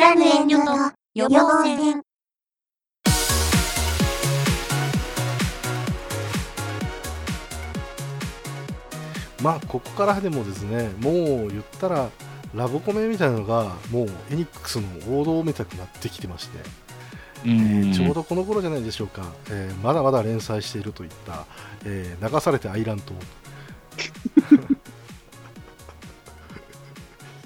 [0.00, 0.72] いらぬ遠慮と
[1.12, 2.00] 予防線。
[9.42, 12.08] まあここからでもですねもう言ったら
[12.54, 14.88] ラブコメみたいなのがもうエニックスの
[15.20, 16.58] 王道みたくなってきてまして、
[17.44, 21.44] えーちょうどこの頃じゃないでしょうか、えーまだまだ連載しているといった、
[21.84, 23.04] えー流されてアイランド。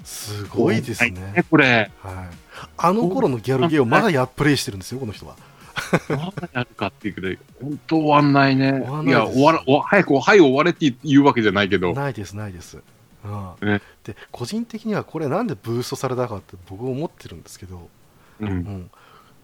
[0.05, 1.91] すごいですね、ね、これ。
[2.01, 2.44] はい、
[2.77, 5.35] あの頃のギャルゲーをまだやプレイしてるんですよこの人は。
[6.09, 8.71] まだやるかっていうくらい、本当終わんないね。
[8.71, 11.93] 終わんないいや、終わら、お早く、はい、終われって言うわけじゃないけど。
[11.93, 12.81] ないですないです、
[13.23, 13.27] う
[13.65, 13.67] ん。
[13.67, 13.81] ね。
[14.03, 17.89] で個人的にはこれなんでブーストされたかって僕思ってるんですけど、
[18.39, 18.45] う。
[18.45, 18.51] うん。
[18.51, 18.89] ん、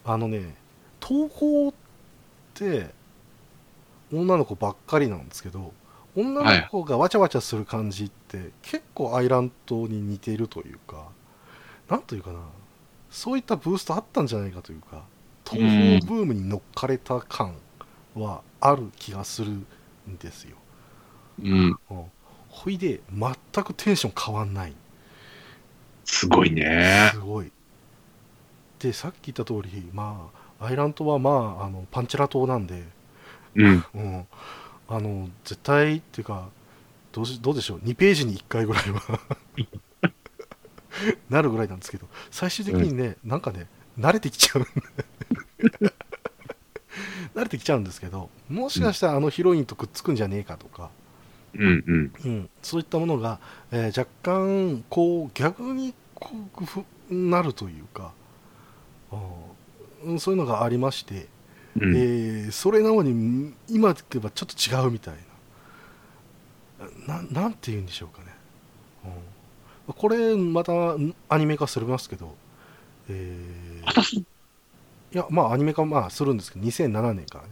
[0.06, 0.56] あのね
[1.02, 1.74] 東宝っ
[2.54, 2.90] て
[4.14, 5.74] 女の子ばっかりなんですけど
[6.16, 11.08] 女の子がわちゃわちゃする感じって結構アイランドに似ているというか
[11.90, 12.40] なんというかな
[13.12, 15.04] そういったブーストあったんじゃないかというか
[15.46, 17.56] 東宝ブームに乗っかれた感
[18.16, 19.66] はある気がするん
[20.18, 20.56] ですよ、
[21.44, 21.78] うん。
[21.90, 22.06] うん、
[22.50, 24.74] ほいで全くテンション変わんない。
[26.06, 27.12] すごいね。
[27.14, 27.20] す。
[27.20, 27.52] ごい。
[28.80, 32.84] でさっき言った通りまあアイランドはまああのパンチラ島なんで、
[33.56, 33.86] うん。
[33.94, 34.28] うん、
[34.88, 36.48] あの絶対っていうか
[37.12, 37.80] どうしどうでしょう。
[37.80, 39.02] 2ページに1回ぐらいは
[41.30, 43.68] なるぐらいなんですけど最終的にね、なんかね
[44.00, 44.66] 慣れてきちゃう
[47.36, 50.90] 慣れてきちゃうんですけどもしかしたらあのヒロインとくっつくんじゃねえかとか、
[51.56, 51.84] うん。
[51.88, 52.12] うん。
[52.26, 53.40] うん、そういったものが、
[53.72, 58.12] えー若干こう逆にこうふなるというか、
[60.04, 61.28] うんそういうのがありまして、
[61.78, 61.96] うん。
[61.96, 65.16] えーそれなのに今で言えばちょっと違うみたい
[67.08, 68.28] なななんて言うんでしょうかね、
[69.06, 69.12] うん、
[69.94, 72.36] これまたんアニメ化するますけど、
[73.10, 74.26] えー
[75.14, 77.50] いやまあアニメ化まあするんですけど2007年からね。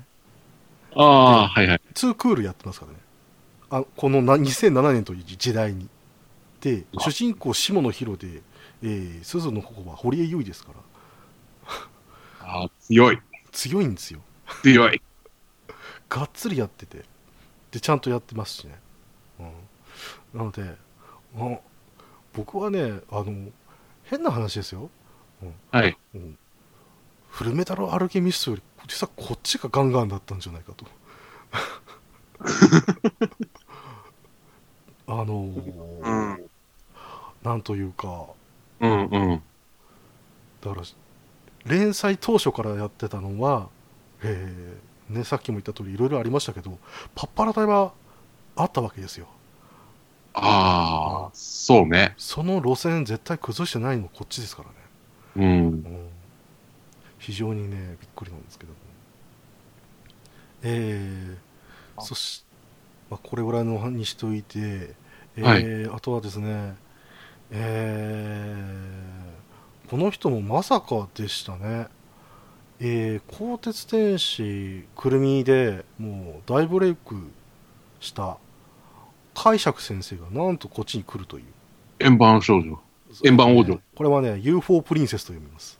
[0.96, 1.82] ああ、はいはい。
[1.94, 2.98] 2クールやってますからね。
[3.70, 5.90] あこのな2007年という時代に。
[6.62, 8.42] であ主人公下野紘で、
[8.82, 10.80] えー、鈴の矛は堀江由衣ですから。
[12.48, 13.20] ああ、強い。
[13.52, 14.22] 強いんですよ。
[14.64, 15.02] 強い。
[16.10, 17.04] がっつりやってて。
[17.72, 18.80] でちゃんとやってますしね、
[19.40, 20.64] うん、なので
[21.38, 21.60] あ
[22.40, 23.50] 僕はねあの
[24.06, 24.90] 変な話ですよ、
[25.72, 25.98] はい。
[26.16, 26.38] うん、
[27.30, 30.86] フルメタルアルケミストより実はこっちがガンガンだったんじゃないかと
[35.12, 36.50] あのーうん。
[37.44, 38.28] なんというか
[38.80, 39.44] うんうん。
[40.62, 40.84] だから
[41.66, 43.68] 連載当初からやってたのは、
[44.24, 46.80] えーね、さっきも言った通りいろいろありましたけど
[47.16, 47.92] パッパラ隊は
[48.56, 49.28] あったわけですよ
[50.42, 52.14] ああ、そうね。
[52.18, 54.64] その路線絶対崩してないのこっちですか
[55.36, 55.68] らね、うん。
[55.68, 56.10] うん、
[57.18, 58.78] 非常にねびっくりなんですけども。
[60.62, 62.44] えー、そし、
[63.10, 64.94] まあ、これぐらいのにしといて、
[65.38, 66.76] えーあとはですね
[67.52, 71.88] えーこの人もまさかでしたね。
[72.80, 77.16] えー、鋼鉄天使くるみでもう大ブレイク
[78.00, 78.38] した
[79.42, 81.46] 解釈先生がなんとこっちに来るという。
[82.00, 82.78] 円盤少女。
[83.24, 83.80] 円盤王女。
[83.96, 85.80] これはね UFO プリンセスと読みます。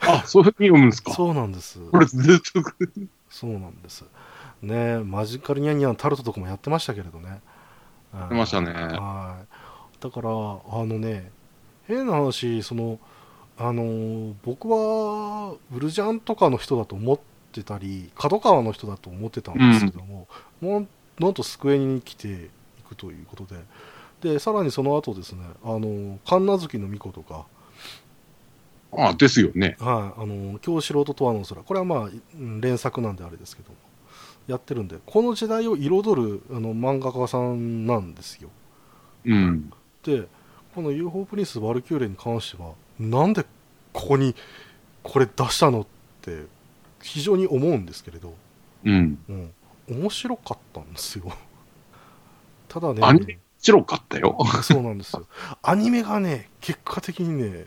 [0.00, 1.14] あ、そういうふうに読むんですか？
[1.14, 1.78] そうなんです。
[1.90, 2.70] これずっと、
[3.30, 4.04] そうなんです。
[4.60, 7.40] ねマジカルニャンニャンタルトとかもやってましたけれどね。
[8.14, 8.72] やってましたね。
[8.72, 10.02] はい。
[10.02, 10.32] だからあ
[10.84, 11.30] のね
[11.88, 12.98] 変な話その
[13.56, 17.18] あのー僕はウルジャンとかの人だと思っ
[17.52, 20.28] てたり角川の人だと思ってたんですけども、
[20.60, 22.50] もうなんとスクエニに来てい
[22.94, 23.60] くということで。
[24.20, 27.46] でさらにその後ですねあのー神奈月の巫女とか。
[28.96, 29.76] ああ、ですよね。
[29.80, 31.62] はい、あの京素人とわの空。
[31.62, 33.76] これはまあうん連作なんであれですけども。
[34.46, 38.50] やってるんでこの時代を彩るあの漫画家さんなんですよ。
[39.24, 39.72] うん。
[40.02, 40.26] で
[40.74, 43.44] この UFO プリンス・ワルキューレに関してはなんで
[43.92, 44.34] ここに
[45.02, 45.86] これ出したのっ
[46.20, 46.44] て
[47.02, 48.34] 非常に思うんですけれど、
[48.84, 49.18] うん。
[49.28, 49.52] うん、
[49.88, 51.24] 面白かったんですよ
[52.74, 54.36] ただアニメね白かったよ。
[54.62, 55.26] そうなんですよ
[55.62, 57.66] アニメがね結果的にね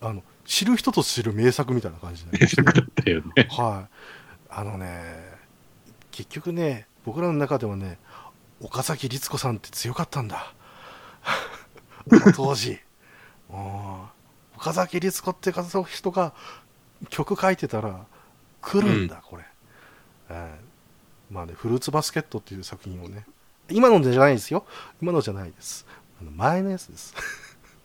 [0.00, 3.48] あの知る人と知る名作みたいな感じで、名作だったよね。
[3.50, 3.94] はい。
[4.50, 5.02] あのね、
[6.10, 7.98] 結局ね、僕らの中ではね、
[8.60, 10.52] 岡崎律子さんって強かったんだ。
[12.34, 12.78] 当時。
[13.50, 14.02] うん
[14.56, 16.34] 岡崎律子って方人が
[17.08, 18.04] 曲書いてたら
[18.60, 19.44] 来るんだ、これ。
[20.28, 20.72] えー
[21.32, 23.24] まあね、フルーツバスケットっていう作品をね、
[23.70, 24.64] 今のじゃないですよ。
[25.00, 25.86] 今のじゃないです。
[26.20, 27.14] あの前のやつです。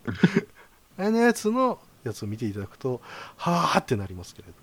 [0.98, 3.02] 前のやつの、やつを見ていただくと
[3.36, 4.54] はあってなりますけれど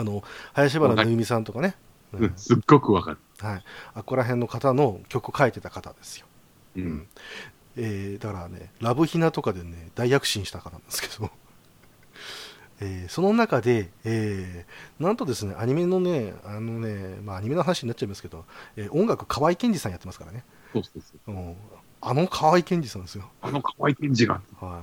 [0.00, 1.76] あの林原めぐみさんとかね、
[2.12, 3.18] うんうんすっごくわかる。
[3.38, 3.64] はい、
[3.94, 6.26] あこら辺の方の曲を書いてた方ですよ、
[6.76, 7.08] ううんん。
[7.76, 11.30] えーだからねラブヒナとかでね大躍進した方なんですけど、
[12.80, 18.44] えーその中で、えーなんとですねアニメのねあのね、まあ、アニメの話になっちゃいますけど、
[18.76, 20.44] えー音楽河合健二さんやってますからね、
[21.26, 21.56] そう
[22.00, 23.28] あの河合健二さんですよ。
[23.42, 24.40] あの可愛い展示が。
[24.60, 24.82] は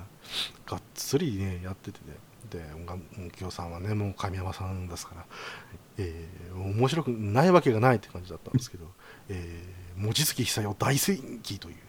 [0.68, 2.18] い、がっつりねやっててね。
[2.50, 5.26] で音楽音響さんはねもう神山さんですから、
[5.98, 8.86] えー面白くないわけがないって感じだったんですけど、
[9.30, 11.82] えー、望月久代大戦記というね、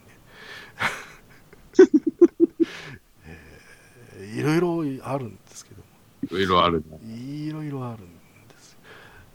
[3.27, 5.76] えーいろいろあるんですけど
[6.23, 6.99] いろいろあるね。
[7.07, 8.07] いろいろあるん
[8.49, 8.77] です、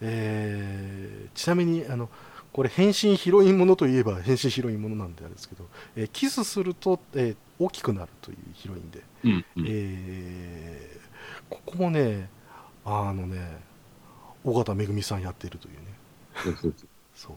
[0.01, 2.09] えーちなみにあの
[2.51, 9.65] これ変身ヒロインものといえば変身ヒロインものなんであれですけど、えーキスすると、えー大きくなるというヒロインで、うん、うん。
[9.67, 11.01] えー
[11.49, 12.29] ここもね
[12.83, 13.61] あのね
[14.43, 16.73] 尾形めぐみさんやってるというね。
[17.13, 17.35] そう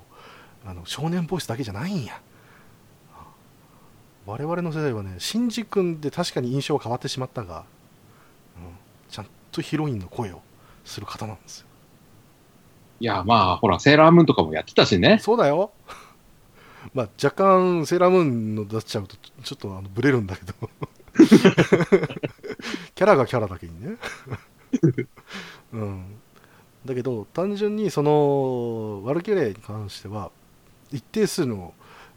[0.66, 2.20] あの少年ボイスだけじゃないんや。
[4.26, 7.66] 我々の世代はねシンジ君で確かに印象は変わってしまったが、
[9.54, 10.42] とヒロインの声を
[10.84, 11.66] する方なんですよ。
[13.00, 15.18] いや、まあ、ほら、セーラームーンとかもやってたしね。
[15.20, 15.72] そうだよ。
[16.92, 20.54] まあ若干セーラームーンの出しちゃうとちょっとあのブレるんだけど。
[22.94, 23.96] キャラがキャラだけにね。
[25.72, 26.16] うん。
[26.84, 30.30] だけど単純にそのワルキュレに関しては
[30.92, 31.72] 一定数の、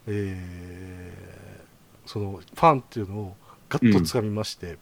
[0.08, 1.48] えー
[2.08, 3.36] そのファンっていうのを
[3.70, 4.78] ガッとつかみまして、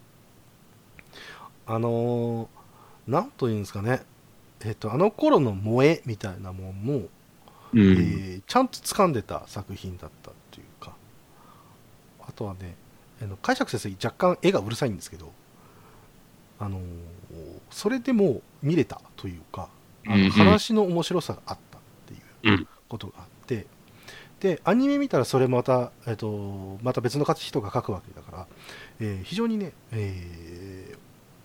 [1.66, 4.02] あのーなんというんですかね。
[4.64, 7.08] えっ、とあの頃の萌えみたいなもんも
[7.72, 8.26] うえん。
[8.40, 10.96] ーちゃんと掴んでた作品だったっていうか。
[12.20, 12.76] あとはね
[13.22, 15.32] あの解釈先生若干絵がうるさいんですけど
[16.58, 16.82] あのー
[17.70, 19.68] それでも見れたというか
[20.06, 20.32] あのうん。
[20.32, 22.68] うん話の面白さがあったっていううん。
[22.88, 23.66] ことがあって、
[24.40, 28.46] でアニメ見たらそれまた、えっとまた別の人が描くわけだから、
[29.00, 30.75] えー非常にね、えー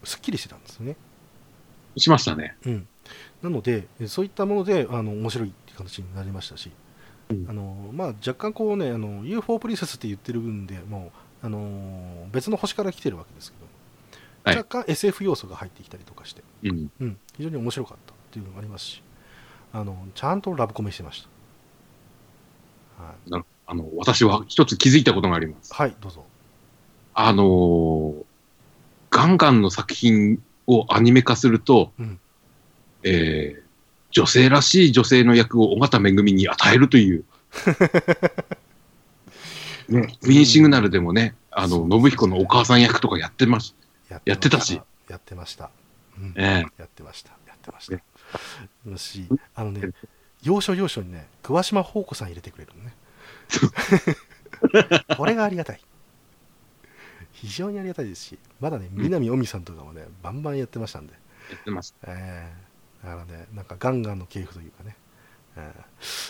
[0.04, 0.96] すっきりしてたんですよね。
[1.98, 2.56] しましたね。
[2.66, 2.88] うん、
[3.42, 6.72] なので、えそういったものであの面白いっていう形になりましたし、
[7.30, 11.12] うんあのまあ、若干こうねあの UFO プリンセスって言ってる分でも
[11.44, 13.72] うあの別の星から来てるわけですけど、はい
[14.44, 16.92] 若干 SF 要素が入ってきたりとかして、うん。
[17.00, 19.04] うん、非常に面白かったっていうのがありますし
[19.72, 21.30] あのちゃんとラブコメしてました。
[23.04, 25.74] はい、あの、私は一つ気づいたことがあります。
[25.74, 26.26] はい、どうぞ。
[27.14, 28.31] あのー
[29.12, 32.20] ガンガンの作品をアニメ化すると、うん
[33.04, 33.62] えー
[34.12, 37.24] 女性らしい女性の役を尾形めぐみに与えるという。
[39.88, 43.76] ね、グリーンシグナルでもね、あの、信彦のお母さん役とかやってます。
[44.10, 44.82] ややってたし。
[45.10, 45.70] やってました。
[46.18, 47.32] うんえやってました。
[47.48, 47.94] やってました。
[48.90, 49.90] よし、あのね、
[50.44, 52.94] 要所要所にね、桑島宝子さん入れてくれるのね。
[55.18, 55.82] これがありがたい。
[57.42, 61.96] 非常にありがたいですし、まだね、南尾美さんとかもね、バンバンやってましたんで、やってます。
[62.04, 64.96] えー、だからね、なんかガンガンの系譜というかね、
[65.58, 65.74] え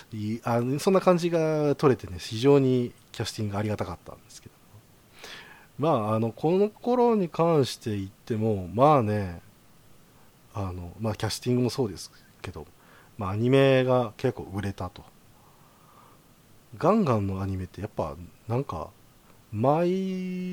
[0.09, 4.55] ーいいあそんな感じが取れてね、非常にキャスティングがありがたかったんですけど
[5.77, 9.41] まあ、あのこの頃に関して言っても、まあね、
[10.53, 12.67] あのまあ、キャスティングもそうですけど、
[13.17, 15.03] まあ、アニメが結構売れたと。
[16.77, 18.15] ガンガンのアニメってやっぱ
[18.47, 18.91] なんか
[19.51, 19.89] 毎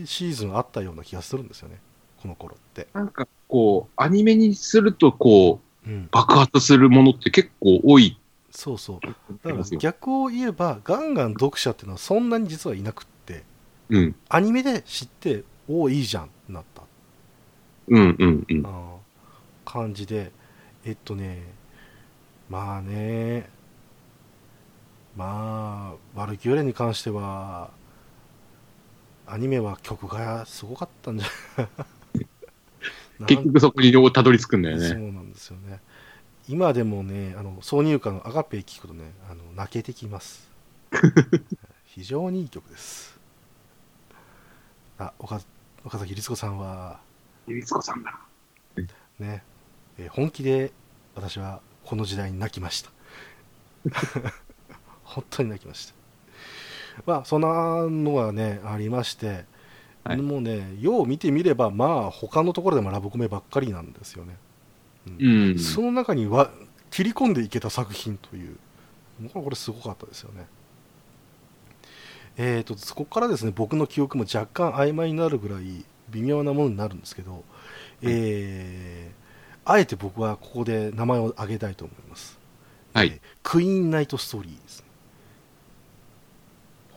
[0.06, 1.80] シーズンあったような気がするんですよね、
[2.20, 2.88] この頃って。
[2.92, 8.18] なんかこう、アニメにするとこう、うん、爆発するものって結構多い。
[8.50, 9.00] そうそう。
[9.44, 13.44] だから逆を言えば、ガンガン読者っていうのはそんなに実はいなくって、
[13.88, 14.16] うん。
[14.28, 16.82] アニメで知って、おお、いいじゃんってなった、
[17.88, 18.66] うんうんうん。
[19.64, 20.32] 感じで、
[20.84, 21.42] えっとね、
[22.50, 23.48] まあね、
[25.16, 27.70] まあ、ワルキューレに関しては、
[29.30, 31.28] アニメは曲がすごかったんじゃ
[31.60, 31.68] ない
[33.26, 35.12] 結局そこにたどり着くんだよそうね。
[35.12, 35.80] なんですよね。
[36.48, 40.48] 今でもね、あの挿入歌のアガペ聞くとね、あの泣けてきます。
[41.84, 43.18] 非常にいい曲です。
[44.98, 45.40] あ、岡
[45.84, 47.00] 岡崎律子さんは
[47.46, 48.18] ゆりつこさんだ。
[49.18, 49.42] ね、
[49.98, 50.72] えー本気で
[51.16, 52.90] 私はこの時代に泣きました。
[55.02, 55.97] 本当に泣きました。
[57.06, 59.44] まあ、そんなのがね、ありまして、
[60.04, 64.36] はいもうね、よう見てみれば、まあ、他のところでもラブコメばっかりなんですよね。
[65.18, 65.58] うん。
[65.58, 66.50] その中には
[66.90, 68.56] 切り込んでいけた作品という
[69.32, 70.46] これすごかったですよね。
[72.36, 77.44] えー、とそこからですね僕の記憶も若干曖昧になるぐらい、微妙なものになるんですけど、
[78.02, 79.18] えー
[79.70, 82.38] あえて僕はここで名前を挙げたいと思います。
[82.94, 84.86] はいえークイーンナイトストーリーですね。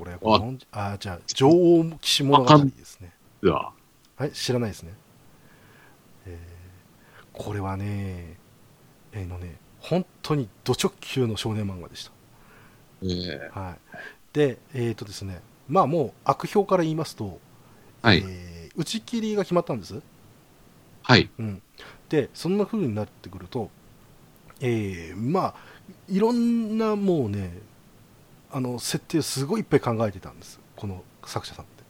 [0.01, 3.13] これ、ご存知あ、じゃあ、女王騎士物語ですね。
[4.17, 4.93] はい、知らないですね。
[6.25, 6.51] えー
[7.33, 8.35] これはね、
[9.11, 12.11] えーのね、本当にド直球の少年漫画でした。
[13.03, 13.79] ええはい、
[14.33, 15.39] で、えっ、とですね、
[15.69, 17.39] まあもう悪評から言いますと、
[18.01, 18.23] はい。
[18.27, 20.01] えー打ち切りが決まったんです。
[21.03, 21.29] はい。
[21.37, 21.61] うん、
[22.09, 23.69] で、そんな風になってくると、
[24.61, 25.55] えーまあ、
[26.09, 27.51] いろんなもうね、
[28.53, 31.83] あの設定をすごいいっぱい考えてたんです、この作者さんって。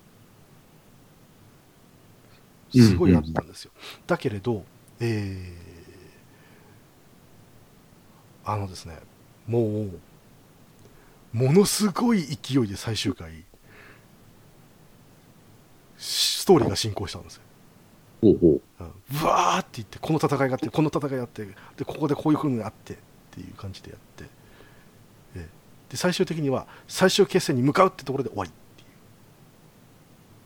[2.79, 3.71] すごいあったんですよ。
[4.07, 4.63] だけれど、
[4.99, 5.71] えー
[8.43, 8.97] あのですね、
[9.47, 9.99] もう、
[11.33, 13.45] ものすごい勢いで最終回、
[15.97, 17.41] ストーリーが進行したんですよ。
[18.21, 18.61] ほうほう。
[18.79, 21.45] うんうわーって言って、この戦いがあって、この戦いがあって、
[21.77, 22.97] で、ここでこういう風にあってっ
[23.31, 24.27] ていう感じでやって、え
[25.91, 28.87] で、最終的には最終決戦に向かうってところで終わりっていう。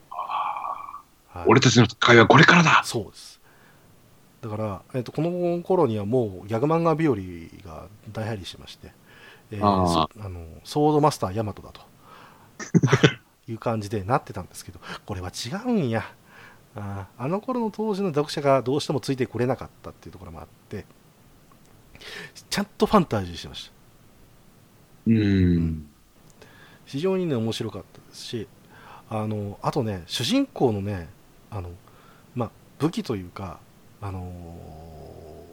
[0.10, 3.40] はい俺たちの会はこれからだそうです。
[4.42, 7.16] だから、えっとこの頃にはもうギャグ漫画日和
[7.80, 8.92] が大入りしまして、
[9.52, 11.82] えーあのソードマスターヤマトだと
[13.52, 16.04] いう感じでなってたんですけど、これは違うんや。
[16.75, 20.86] あーあの頃の当時の読者がどうしてもついてこれなかったっていうところもあって、
[22.50, 23.85] ちゃんとファンタジーしてました。
[25.07, 25.88] うーん。
[26.85, 28.47] 非常にね面白かったですし
[29.09, 31.09] あのあとね主人公のね
[31.50, 31.71] あの、
[32.35, 33.59] まあ、武器というか、
[34.01, 35.45] あのー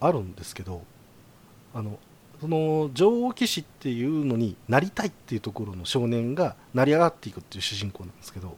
[0.00, 0.82] あるんですけど
[1.74, 1.98] あの
[2.40, 8.56] その女王騎士っていうのになりたいっていうところの少年が成り上がっていくっていう主人公なんですけど、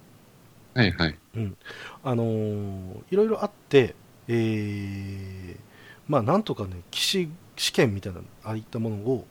[0.75, 1.19] はいはい。
[1.37, 1.57] うん
[2.03, 3.95] あのーいろいろあって、
[4.29, 5.61] えー
[6.09, 9.27] まあなんとかね騎士試験みたいなああいったものを、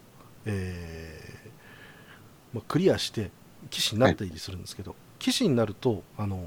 [0.45, 3.31] えーまあ、クリアして
[3.69, 6.39] 騎士になったりするんですけど、騎士になると、あのー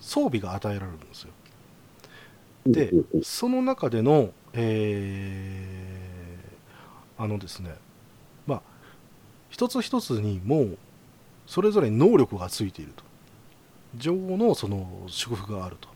[0.00, 1.30] 装備が与えられるんですよ。
[2.66, 2.90] で
[3.22, 7.74] その中での、えーあのですね
[8.46, 8.62] まあ
[9.50, 10.78] 一つ一つにもう
[11.46, 13.04] それぞれ能力がついていると。
[13.96, 15.88] 女王のその祝福があると。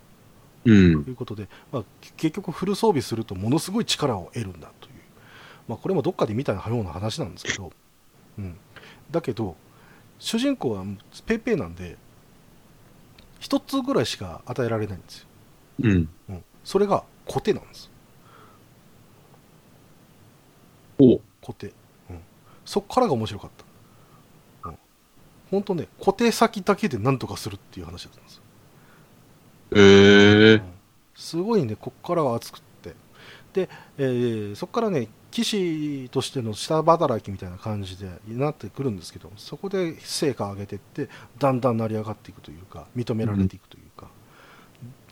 [0.67, 1.05] うん。
[1.05, 1.11] と。
[1.11, 1.85] いうことで、まあ、
[2.17, 4.94] 結局フル装備するとものすごい力を得るんだという、
[5.67, 7.73] まあ、これもどっかで見たような話なんですけど、
[8.39, 8.57] うん、
[9.11, 9.57] だけど
[10.19, 10.85] 主人公は
[11.27, 11.97] ペイペイなんで
[13.41, 15.27] 一つぐらいしか与えられないんですよ、
[15.83, 16.09] うん。
[16.29, 17.91] うん、それがコテなんです。
[20.99, 21.21] お。
[21.41, 21.73] コテ、
[22.11, 22.21] うん、
[22.65, 23.51] そっからが面白かっ
[24.63, 24.79] た、うん、
[25.51, 28.43] 本当ね固定先だけで何とかするっていう話だったんですよ。
[29.77, 30.63] ええ
[31.17, 32.61] すごいね、こっからは熱く
[33.55, 41.09] で、えーそこからね、騎士としての下働きみたいな感じでなってくるんですけど、そこで成果を上げていって、
[41.39, 44.09] だんだん成り上がっていくというか、認められていくというか、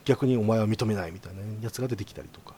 [0.04, 2.54] 逆にお前は認めないみたいなやつが出てきたりとか、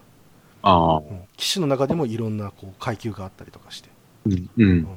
[0.62, 0.99] ああ。
[0.99, 3.91] うん騎士の中でもいろんなこう階級があったりとかして、
[4.26, 4.50] うん。
[4.57, 4.88] ううんん。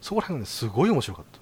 [0.00, 1.40] そこら辺がね、すごい面白かった。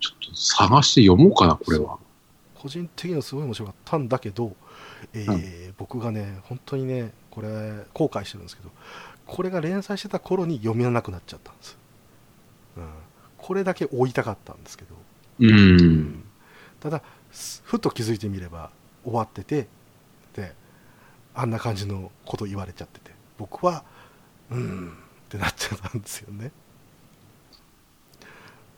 [0.00, 1.98] ちょっと探して読もうかな、これは。
[2.54, 4.54] 個人的にはすごい面白かったんだけど、
[5.14, 7.48] えー僕がね、本当にね、これ、
[7.94, 8.70] 後悔してるんですけど、
[9.26, 11.78] これが連載してた頃に読めなくなっちゃったんです。
[12.76, 12.88] うん、
[13.38, 14.94] これだけ追いたかったんですけど、
[15.40, 16.24] うん。
[16.80, 18.70] ただ、すふと気づいてみれば
[19.04, 19.66] 終わってて、
[20.34, 20.54] で、
[21.34, 23.84] あんな感じのこと言われちゃってて、僕は、
[24.50, 24.94] うーんっ
[25.28, 26.52] てなっちゃったんですよね。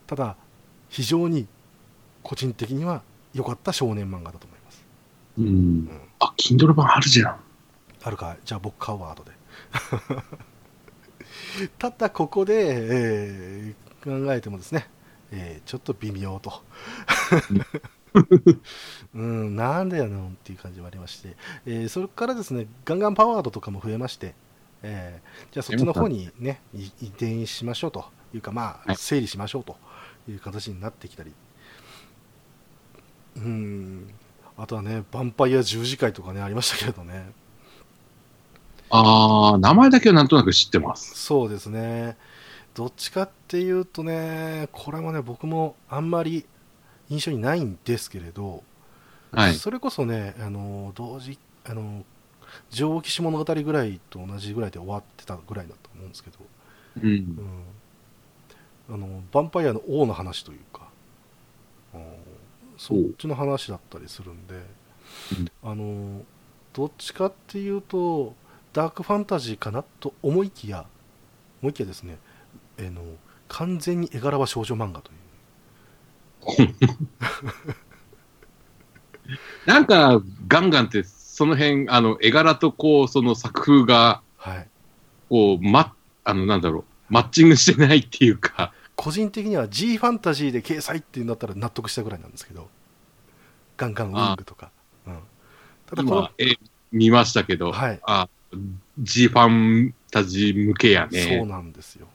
[0.06, 0.36] ただ、
[0.88, 1.48] 非常に
[2.22, 3.02] 個人的には
[3.32, 4.53] 良かった少年漫画だと思います。
[5.38, 5.88] うん。
[6.20, 7.40] あ、Kindle 版あるじゃん。
[8.02, 8.34] あるか。
[8.34, 9.32] いじゃあ僕買うわ後で。
[11.78, 12.54] ただここで、
[13.70, 14.86] えー考えてもですね、
[15.30, 16.62] えーちょっと微妙と。
[19.14, 19.54] うん。
[19.56, 21.36] なんでやのんっていう感じもありまして、
[21.66, 24.34] えーそれからですねガンガンパワードとかも増えまして、
[24.82, 28.96] えーじゃあそっちの方にねい移転しましょうというかまあはい。
[28.96, 29.76] 整理しましょうと
[30.28, 31.32] いう形になってきたり。
[33.36, 34.14] うん
[34.56, 37.32] あとはね、ヴァンパイア十字会とかね、ありましたけれどね。
[38.90, 41.14] ああ、名前だけはなんとなく知ってます。
[41.16, 42.16] そうですね。
[42.74, 46.44] どっちかっていうとね、これもね、僕もあんまり
[47.08, 48.62] 印象にないんですけれど、
[49.32, 49.54] はい。
[49.54, 52.04] それこそね、あの同時、あの
[52.70, 56.38] 女王騎士物語ぐらいと同じぐらいで終わってたぐらいだと思うんですけど、
[57.02, 57.06] う。
[57.06, 57.64] うんん、
[58.90, 60.88] あのヴァンパイアの王の話というか、
[61.94, 62.00] うん
[62.86, 64.60] そっちの話だったりするんで、
[65.62, 66.22] あの
[66.74, 68.34] どっちかっていうと
[68.74, 70.84] ダークファンタジーかなと思いきや
[71.62, 72.18] 思いきやですね、
[72.76, 73.00] えーの
[73.48, 75.10] 完全に絵柄は少女漫画と
[76.62, 76.74] いう。
[79.66, 84.68] なんか、ガンガンって、その辺、あの、絵柄とこう、その作風が、はい。
[85.30, 88.72] こう、ま、あの、なんだろう、マッチングしてないっていうか、
[89.04, 92.70] 個人的には G ファンタジーで掲載っていうんだったら納得したぐらいなんですけど
[93.76, 94.70] ガンガンウィングとか、
[95.06, 95.18] うん、
[95.84, 96.58] ただこの今、絵
[96.90, 98.00] 見ましたけど、はい。
[98.04, 98.28] あ、
[98.98, 101.44] G ファンタジー向けやそうね。
[101.44, 102.06] なんですよ。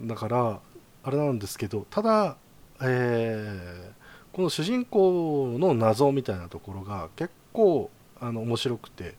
[0.00, 0.60] だから
[1.04, 2.36] あれなんですけどただ、
[2.80, 3.98] えー
[4.32, 7.90] この主人公の謎みたいなところが結構
[8.20, 9.14] あの面白くて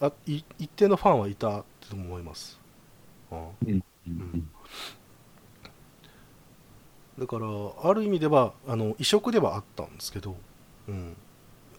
[0.00, 2.58] あい一定のファンはいたと思います、
[3.30, 3.82] うんうん。
[4.08, 4.50] うん
[7.18, 7.46] だから
[7.82, 10.36] ある意味ではあの異色ではあったんですけど、
[10.88, 11.16] うん、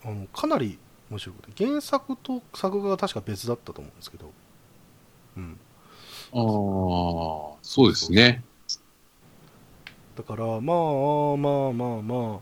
[0.04, 0.78] あのかなり
[1.10, 4.32] 面白くて原作と作画が確か別だったと思うんですけど、
[5.38, 5.60] うん、
[6.34, 8.44] ああ、そうですね。
[10.16, 12.40] だからまあまあまあまあ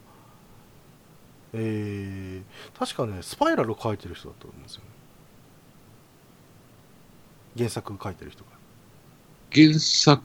[1.54, 4.88] えー、確かねスパイラルを書いてる人だったと思うんですよね。
[7.56, 8.50] 原作書いてる人が。
[9.54, 10.22] 原作、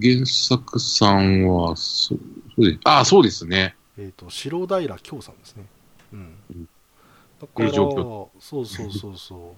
[0.00, 2.18] 原作さんは、そう、
[2.56, 2.80] そうです。
[2.84, 3.76] ああ、そうですね。
[4.00, 5.66] えっ、と白平京さんですね
[6.14, 6.68] うんうん
[7.38, 7.62] だか
[8.38, 9.54] そうそうそうそ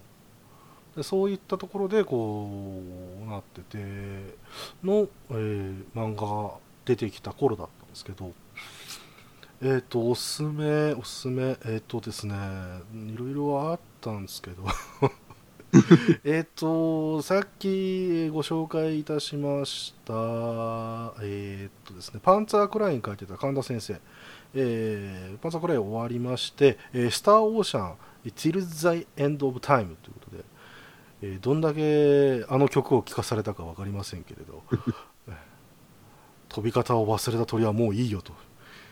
[0.93, 2.49] うでそういったところでこ
[3.25, 3.77] うなってて
[4.83, 6.53] の、えー漫画が
[6.85, 8.33] 出てきた頃だったんですけど
[9.61, 12.35] えっ、とおすすめおすすめえっ、とですね
[12.93, 14.63] いろいろあったんですけど
[16.23, 23.99] えっとさっきご紹介いたしましたえっ、とですねパンツァークライン書いてた神田先生。
[24.55, 30.43] えーパンツァークライン終わりまして、えースター・オーシャン Till the End of Time ということで、
[31.23, 34.61] えーどんだけあの曲を聴かされたか分かりませんけれど。
[35.27, 35.35] え ー
[36.49, 38.31] 飛び方を忘れた鳥はもういいよと。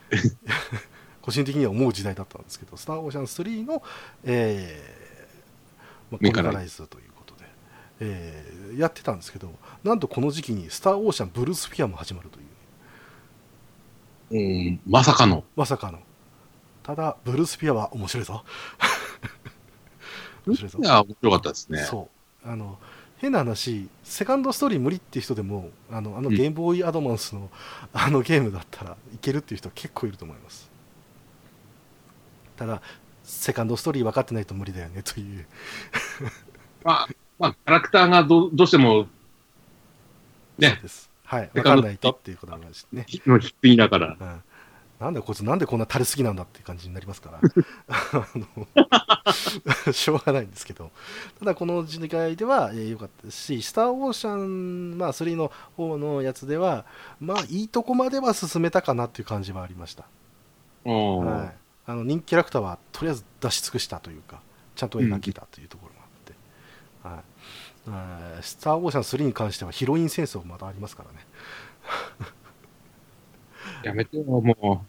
[1.22, 3.84] 個人的には思う時代だったんですけどスター・オーシャン3の、
[4.24, 5.01] えー
[6.12, 7.46] まあ、コミメカライズカライズということで、
[8.02, 9.52] えーやってたんですけど
[9.84, 12.46] なんとこの時期にスター・オーシャンブルース・フィアも始まるという。
[14.32, 15.44] うん、まさかの。
[15.56, 16.00] まさかの。
[16.84, 18.44] ただブルース・ピアは面白いぞ。
[20.48, 20.80] 面白いぞ。
[20.82, 21.80] いや、面白かったですね。
[21.80, 22.10] そ
[22.46, 22.48] う。
[22.50, 22.80] あの
[23.18, 26.36] 変な話セカンドストーリー無理って人でもあのあのうん。
[26.36, 27.50] ゲームボーイアドバンスの、
[27.94, 30.70] あのゲームだったらいけるっていう人は結構いると思います。
[32.56, 32.82] ただ
[33.32, 35.46] セカンドストーリー分かってないと無理だよねという。
[36.84, 37.08] まあ、
[37.40, 39.08] まあ、キャラクターがどどうしても、
[40.58, 40.70] ね。
[40.70, 41.10] そうです。
[41.24, 41.50] はい。
[41.54, 44.18] 分かんないとっていうことなんですねの低いだから。
[44.20, 44.44] うん
[45.02, 47.40] なんだこいつなんでこんな垂れすぎなんだっていう感じになりますから
[49.92, 50.92] しょうがないんですけど
[51.40, 56.86] ただこの時代では良、えー良かったですし「スター・オーシャン、まあ、3」の方のやつでは
[57.20, 60.06] まあいいとこまでは進めたかなっていう感じはありました、
[60.86, 61.54] うんはい、
[61.86, 64.42] あの人気キャラクターはとりあえず出し尽くしたというか
[64.76, 66.34] ちゃんと描けたというところがあって、
[67.04, 67.24] はい。
[67.90, 71.28] はいスター・オーシャン3に関してはヒロイン戦争まだありますからね。
[73.82, 74.88] やめてよ、も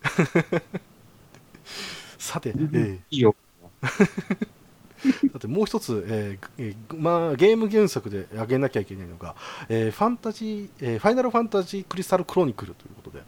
[2.18, 2.78] さて、えう。
[2.78, 3.00] ー。
[3.10, 3.36] いいよ。
[5.32, 9.34] だってもう一つ、えーえーまあ、ゲーム原作で挙げなきゃいけないのが、
[9.68, 13.24] えーファンタジー、えーファイナルファンタジークリスタルクロニクルということで、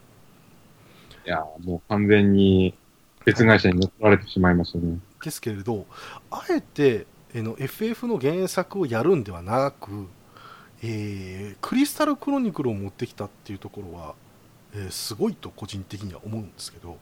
[1.27, 2.79] いや、もう完全に
[3.25, 4.99] 別会社に乗っ取られてしまいましたね。
[5.23, 5.87] ですけれど、
[6.31, 10.09] あえて、えーの FF の原作をやるんではなく、
[10.83, 14.15] えークリスタルクロニクルを持ってきたっていうところは、
[14.75, 16.99] えーすごいと個人的には思うんですけど、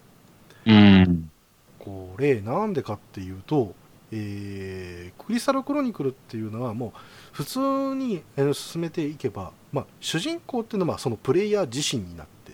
[0.66, 1.30] うん。
[1.78, 3.74] これなんでかっていうと、
[4.10, 6.92] えークリスタルクロニクルっていうのはもう
[7.32, 7.58] 普通
[7.94, 12.52] にえー進めていけば、まあ、主人公っていうのはまあそのプレイヤー自身になって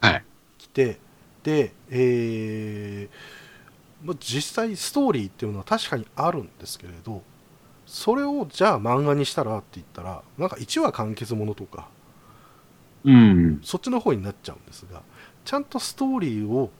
[0.00, 0.24] はい。
[1.42, 7.22] で、えーまあ、実際ストーリーっていうのは確かにあるんですけれど
[7.86, 11.88] それをじゃあ漫画にしたらって言ったらなんか1話完結ものとか
[13.04, 13.60] うん。
[13.62, 15.02] そっちの方になっちゃうんですが
[15.44, 16.70] ちゃんとストーリーを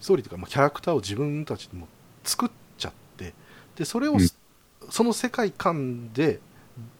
[0.00, 1.88] ストーリーというか、まあ、キャラクターを自分たちでも
[2.24, 3.34] 作っちゃって
[3.74, 4.18] でそれを、うん
[4.90, 6.40] その世界観で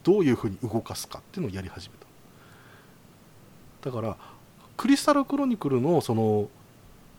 [0.02, 1.94] どういうふうに動かすかっていうのをやり始め
[3.80, 4.16] ただから
[4.76, 6.48] クリスタルクロニクルのその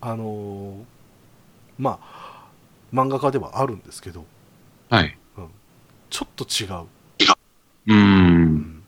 [0.02, 0.84] あのー
[1.78, 2.48] まあ
[2.94, 4.26] 漫画家ではあるんですけど
[4.90, 5.18] はい。
[6.10, 6.88] ちょっと違う。
[7.88, 8.84] うん。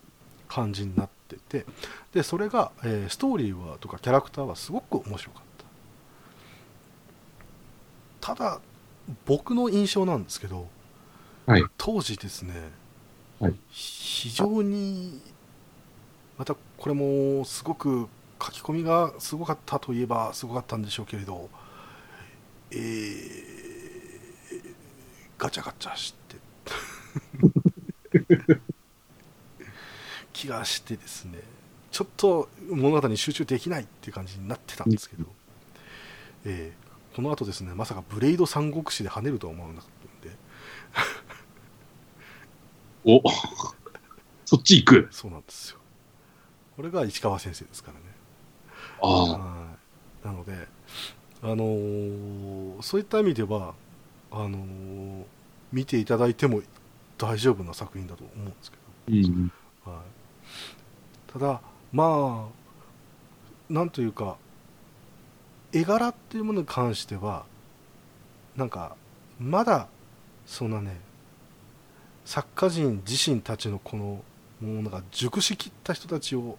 [0.47, 1.65] 感じになってて。
[2.13, 5.43] でそれが、えーストーリーはとかキャラクターはすごく面白かっ
[8.21, 8.33] た。
[8.35, 8.61] ただ
[9.25, 10.67] 僕の印象なんですけど、
[11.45, 11.63] はい。
[11.77, 12.53] 当時ですね、
[13.39, 13.55] はい。
[13.69, 15.21] 非常に
[16.37, 18.07] またこれもすごく
[18.41, 21.49] 書き込みがすごかったといえばすごかったんでしょうけれど、
[22.71, 23.59] えー
[25.37, 26.35] ガチャガチャして
[30.33, 31.39] 気がしてですね
[31.91, 35.25] ちょっと物語に集中できないっていう感じになってたんですけど、
[36.45, 39.89] えーこの後ですねまさかブレイド三国志で跳ねるとは思わなかっ
[40.23, 40.37] たんで
[43.03, 43.21] お
[44.45, 45.07] そっち行く。
[45.11, 45.79] そうなんですよ
[46.75, 48.08] これが市川先生ですからねああ。
[49.01, 49.39] はい。
[50.23, 50.53] なので、
[51.41, 53.75] あのーそういった意味では
[54.31, 55.25] あのー
[55.71, 56.61] 見ていただいても
[57.17, 59.51] 大丈夫な作品だと思うんですけうん。
[59.85, 60.11] ど、はい、
[61.27, 62.49] ただま
[63.69, 64.37] あなんというか
[65.71, 67.45] 絵柄っていうものに関しては
[68.55, 68.95] なんか
[69.39, 69.87] まだ
[70.45, 71.01] そんなね
[72.25, 74.23] 作家人自身たちのこの
[74.61, 76.57] ものが熟しきった人たちを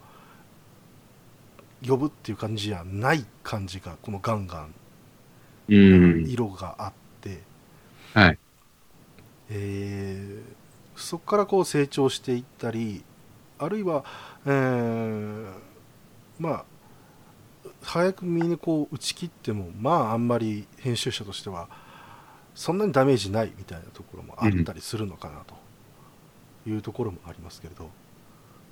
[1.87, 4.75] 呼ぶっていう感じじゃない感じがこのガンガン
[5.69, 6.27] うん。
[6.27, 7.47] 色があって、
[8.15, 8.39] はい。
[9.49, 10.61] えー
[10.97, 13.03] そこからこう成長していったり
[13.59, 14.05] あるいは、
[14.45, 15.53] えー
[16.39, 16.65] まあ
[17.83, 21.69] 早く見にこう打ち切ってもまああんまり編集者としては
[22.55, 25.55] そんなにダメージないみたいなところもあったりするのかなと
[26.69, 27.91] いうところもありますけれど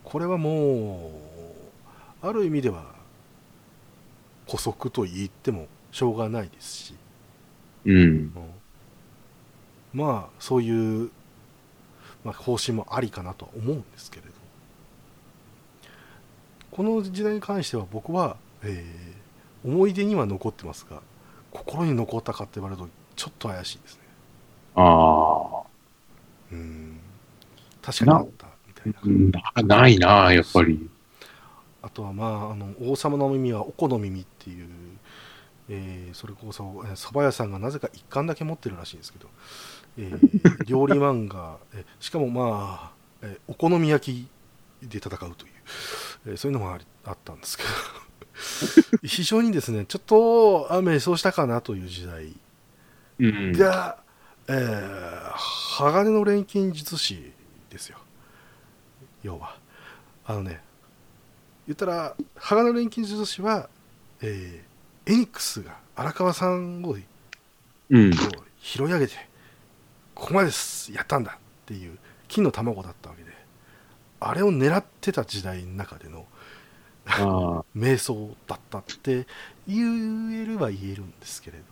[0.05, 1.13] これはも
[2.23, 2.98] うある意味では
[4.49, 6.95] 補足と言ってもしょうがないですし、
[7.85, 7.95] うん。
[7.95, 8.33] うん。
[9.93, 11.11] まあそういう、
[12.25, 14.33] まあ、方針もありかなとは思うんですけれど。
[16.73, 19.19] この時代に関しては僕は、えー
[19.65, 21.03] 思い出には残ってますが
[21.51, 24.01] 心に残ったかって言われるとちょっと怪しいですね。
[24.77, 25.63] ああ。
[26.53, 27.01] うん。
[27.83, 29.01] 確かにあったみたいな。
[29.03, 29.31] うん。
[29.31, 30.89] なないな、やっぱり。
[31.89, 34.69] あとはまああの王様の耳はお好の耳っていう、
[35.71, 39.29] えーそれこそえー蕎麦屋さんがなぜか一巻だけ持ってるらしいんですけど、
[39.99, 44.29] えー 料理漫画、えーしかもまあ、えーお好み焼
[44.81, 45.53] きで戦うという、
[46.27, 47.69] えーそういうのもありあったんですけど
[49.09, 52.35] 非常にですねちょっと雨そうしたかなという時代
[53.19, 53.53] うん。
[53.53, 53.99] が、
[54.49, 55.33] えー
[55.79, 57.33] 鋼の錬金術師
[57.71, 57.99] ですよ
[59.23, 59.57] 要は
[60.25, 60.61] あのね
[61.69, 63.69] 言ったら鋼の錬金術師は、
[64.21, 64.69] えー
[65.09, 66.95] エニックスが荒川さんを
[67.91, 68.13] うん。
[68.61, 69.15] 拾い上げて
[70.15, 70.51] ここまで
[70.93, 73.31] やったんだっていう金の卵だったわけで
[74.21, 76.27] あれを狙ってた時代の中での
[77.07, 77.65] ああ。
[77.75, 79.27] 瞑想だったって
[79.67, 81.65] 言えるは言えるんですけれど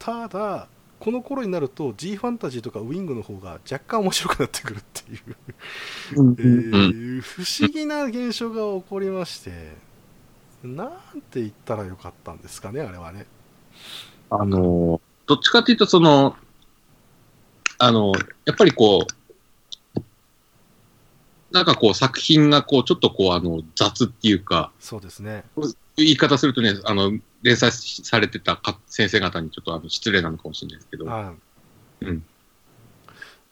[0.00, 0.66] ただ
[1.02, 9.50] この頃になると G ファンタジーとかウィングの方が若干面白くなってくるっていう、うんえー不思議な現象が起こりまして
[10.62, 13.26] なんて言ったらよかったんですかねあれはね。
[14.30, 16.36] あの、どっちかっていうと、その、
[17.78, 18.12] あの、
[18.44, 19.04] やっぱりこ
[19.96, 20.00] う、
[21.50, 25.44] なんかこう作品がこう、ちょっとこう、あの、雑っていうか、そうですね
[25.96, 31.34] 言い方するとね、あの、連載されてたか先生方にちょっとあの失礼なのかもしれないですけど、は
[32.02, 32.16] い、うん。
[32.16, 32.22] い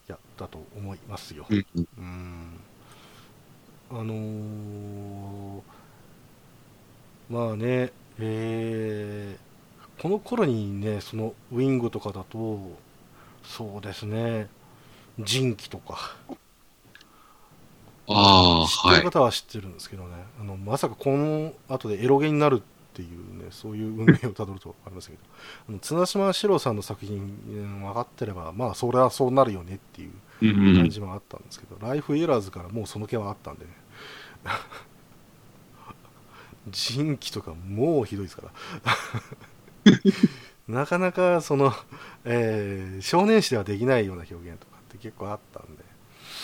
[0.06, 1.66] やだと思いますよ、うん。
[1.76, 1.88] うん。
[1.98, 2.60] うん
[3.92, 5.62] あのー
[7.28, 9.50] まあね、えー
[10.00, 12.58] この頃にね、そのウィングとかだと、
[13.44, 14.48] そうですね、
[15.18, 16.16] 人気とか、
[18.12, 19.02] ああ、知ってはい。
[19.02, 22.60] る方は知ってるんですけどね、あのまさかこの後でエロゲになるっ
[22.94, 25.22] ていうね、そういう運命をたどるとありましたけど、
[25.68, 27.20] あの綱島四郎さんの作品、う
[27.52, 30.74] ん分かってれば、まあ、それはそうなるよねっていううんうん。
[30.74, 33.70] 感じもあったんですけど、ライフエラーズからもうその気はあったんでね。
[36.70, 38.52] 人気とかもうひどいですから。
[40.68, 41.72] なかなかその、
[42.24, 45.84] えー少年誌ではできないような表現とかって結構あったんで、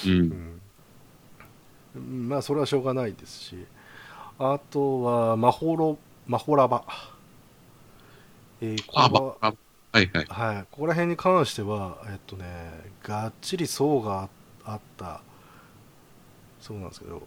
[0.05, 0.11] うん。
[0.31, 0.61] うん、
[1.97, 3.67] まあそれはしょうがないですし、
[4.39, 6.85] あとはマホロ、マホラバ。
[8.61, 9.55] えーこあ、れはば、あ、
[9.93, 10.31] はいはい。
[10.31, 12.47] はい、ここら辺に関しては、えっとね、
[13.03, 14.29] がっちり層が
[14.65, 15.23] あった、
[16.61, 17.23] そうなんですけど、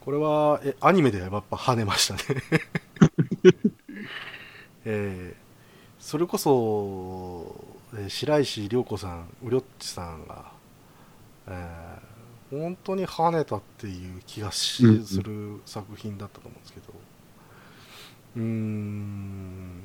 [0.00, 2.42] これはえアニメでやっぱ跳ねましたね。
[4.84, 5.42] えー
[6.00, 7.56] それこそ、
[7.94, 10.52] えー白石涼子さん、うりょっちさんが、
[11.48, 11.91] えー
[12.52, 16.92] 本当に跳ねたっていう気がする作品だったと思うんですけど、
[18.36, 19.82] うーん、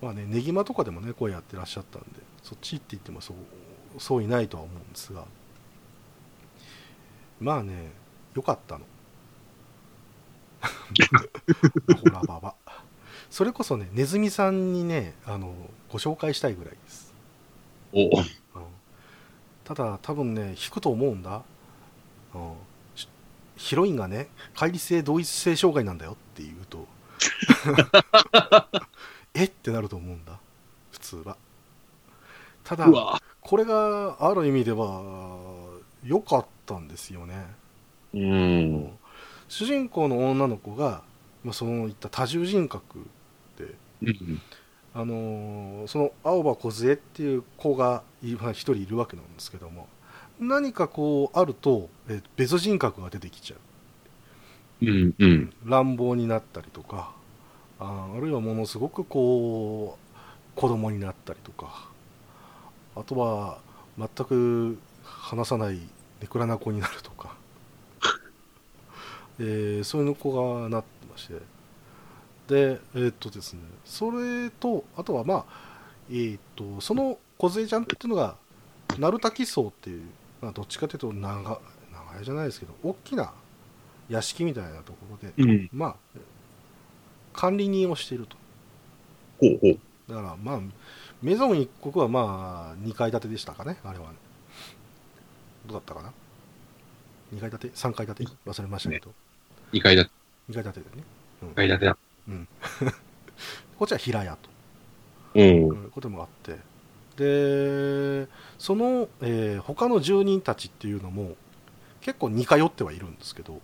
[0.00, 2.08] まあねねぎまとかでもね声やってらっしゃったんで
[2.42, 3.36] そっちって言ってもそう
[3.98, 5.24] そういないとは思うんですが。
[7.38, 7.92] まあね
[8.34, 8.84] よかったの。
[12.00, 12.54] ほらばば
[13.28, 15.54] それこそねネズミさんにねあの
[15.90, 17.12] ご紹介したいぐらいです。
[17.92, 18.22] おう。
[18.22, 18.45] ん
[19.66, 21.42] ただ多分ね引くと思うんだ、
[22.34, 22.52] うん、
[22.94, 23.08] し
[23.56, 26.86] ヒロインがね乖離性同一性障害なんだよって言うと
[29.34, 29.44] え？
[29.44, 30.38] ってなると思うんだ
[30.92, 31.36] 普通は
[32.62, 32.86] ただ。
[33.40, 35.02] これがある意味では
[36.04, 37.46] 良かったんですよね
[38.14, 38.98] うん。
[39.48, 41.02] 主人公の女の子が、
[41.44, 43.06] まあ、そういった多重人格
[43.58, 44.42] でうん。
[44.96, 49.88] あのーその青葉梢っていう子が一人いるわけなんですけども
[50.40, 53.58] 何かこうあるとえ別人格が出てきちゃう
[54.80, 55.14] うん。
[55.18, 55.52] うん。
[55.64, 57.12] 乱暴になったりとか
[57.80, 61.88] ああるいはものすごくこう子供になったりとか
[62.94, 63.58] あとは
[63.98, 65.78] 全く話さない
[66.20, 67.36] ネクラな子になるとか、
[69.38, 70.32] えーそういう子
[70.62, 71.34] がなってまして
[72.48, 75.44] でえーっとですねそれとあとはまあ
[76.10, 78.36] えーっとその梢ちゃんっていうのが
[78.98, 80.02] 鳴滝荘っていう、
[80.40, 81.60] まあ、どっちかというと長長
[82.18, 83.32] 屋じゃないですけど大きな
[84.08, 85.68] 屋敷みたいなところで、うん。
[85.72, 85.96] まあ
[87.32, 88.36] 管理人をしていると。
[89.40, 89.78] ほうほう。
[90.08, 90.60] だからまあ
[91.22, 94.10] メゾン一国はまあ2階建てでしたかねあれは。
[94.10, 94.16] ね
[95.66, 96.12] どうだったかな
[97.34, 98.24] ？2階建て？3階建て？
[98.46, 99.12] 忘れましたけど、
[99.72, 100.10] 二階建て、
[100.50, 101.02] 2階建てでね。
[101.42, 101.98] 二階建てだ。
[103.78, 104.50] こっちは平屋と。
[105.34, 105.44] うん。
[105.44, 106.58] いうこともあって。
[107.16, 111.34] でその、えー他の住人たちっていうのも
[112.00, 113.60] 結構似通ってはいるんですけど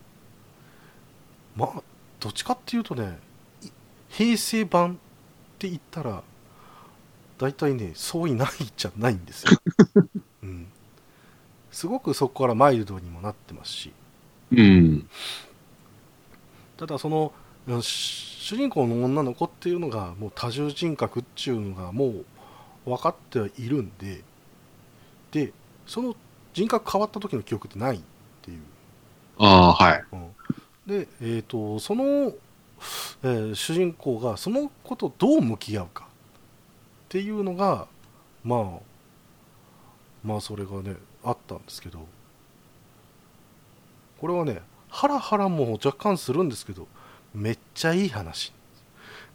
[1.55, 1.83] まあ
[2.19, 3.19] どっちかっていうとね
[3.63, 3.69] い
[4.09, 4.97] 平成版っ
[5.59, 6.23] て言ったら
[7.39, 9.53] 大体ねそういないじゃないんですよ、
[10.43, 10.67] うん、
[11.71, 13.93] すごくそこからマイルドにもなってますし。
[14.53, 15.09] うん。
[16.77, 17.33] ただその
[17.67, 22.25] 主人公の女の子っていうのがもう多重人格っていうのがもう
[22.85, 24.23] 分かってはいるんで
[25.31, 25.53] で
[25.87, 26.17] その
[26.53, 28.01] 人格変わった時の記憶ってないっ
[28.43, 28.59] ていう、
[29.39, 30.05] ああ、はい。
[30.13, 30.29] うん。
[30.87, 32.05] で、えー、とその、
[33.23, 36.09] えー主人公がその子とどう向き合うかっ
[37.09, 37.87] ていうのが
[38.45, 38.83] まあ
[40.25, 42.07] まあそれがねあったんですけど。
[44.23, 46.87] これはねハラハラも若干するんですけど
[47.35, 48.53] めっちゃいい話。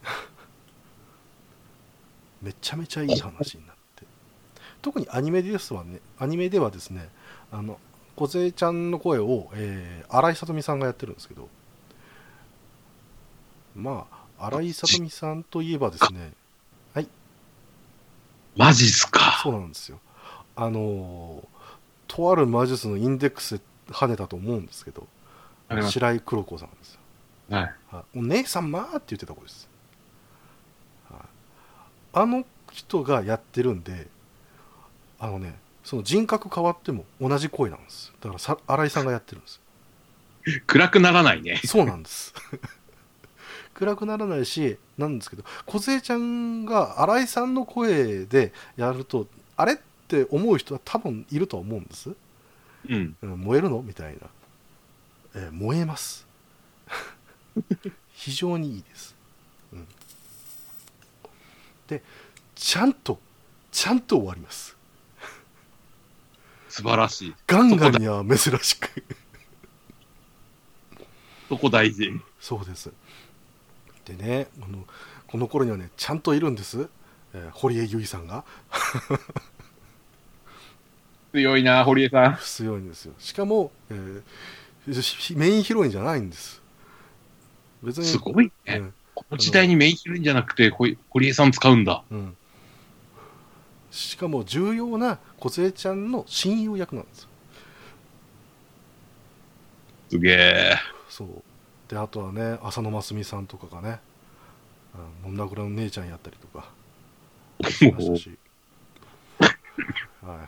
[2.41, 4.05] めちゃめちゃいい話になって。
[4.81, 5.99] 特にアニメですはね。
[6.19, 7.09] アニメではですね
[7.51, 7.79] あの
[8.15, 11.49] 梢ちゃんの声を、えー新井さとみさんがやってるんですけど。
[13.75, 14.07] ま
[14.37, 16.33] あ新井さとみさんといえばですね。
[18.57, 19.39] マジっすか。
[19.43, 19.99] そうなんですよ。
[20.55, 21.47] あのー
[22.07, 25.07] とある魔術のインデックスで跳ねたと思うんですけど。
[25.69, 26.99] 白井黒子さんですよ
[27.49, 27.61] はい。
[27.63, 29.69] はいお姉さんまあって言ってた子です、
[31.09, 31.21] はい。
[32.13, 34.07] あの人がやってるんで
[35.19, 38.13] あのねその人格変わっても同じ声なんです。
[38.19, 39.61] だからさ新井さんがやってるんです。
[40.67, 41.61] 暗くならないね。
[41.65, 42.33] そうなんです。
[43.73, 52.11] 暗くならないしなんですけど梢ちゃんが新井さんの声でやるとあれって思う人は多分いると思うんです。
[52.89, 53.15] うん。
[53.21, 53.81] うん燃えるの？
[53.81, 54.19] みたいな、
[55.35, 56.26] えー燃えます
[58.13, 59.15] 非常にいいです、
[59.73, 59.87] うん、
[61.87, 62.03] で
[62.55, 63.19] ちゃんと
[63.77, 64.75] ちゃんと終わります。
[66.67, 67.35] 素晴らしい。
[67.45, 69.03] ガンガンには珍しく。
[71.47, 72.11] そこ大事。
[72.39, 72.91] そうです。
[74.05, 74.85] でねあの
[75.27, 76.89] この頃にはねちゃんといるんです、
[77.33, 78.43] えー堀江由衣さんが。
[81.33, 82.37] 強いな、堀江さん。
[82.41, 83.13] 強いんですよ。
[83.19, 84.23] しかも、えー
[85.35, 86.61] メインヒロインじゃないんです
[87.83, 88.05] 別に。
[88.05, 88.77] すごいね。
[88.77, 88.93] うん。
[89.15, 92.03] この時代にメインヒロインじゃなくて、堀江さん使うんだ。
[92.11, 92.37] うん、
[93.89, 97.29] しかも重要な梢ちゃんの親友役なんですよ。
[100.09, 100.75] すげえ。
[101.09, 101.43] そう。
[101.89, 103.99] であとはね浅野真澄さんとかがね
[105.25, 106.69] うんだくらの姉ちゃんやったりとか。
[107.71, 108.37] しましたし
[109.41, 110.47] はいはいはい。